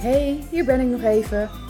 Hey, 0.00 0.44
hier 0.50 0.64
ben 0.64 0.80
ik 0.80 0.86
nog 0.86 1.02
even. 1.02 1.69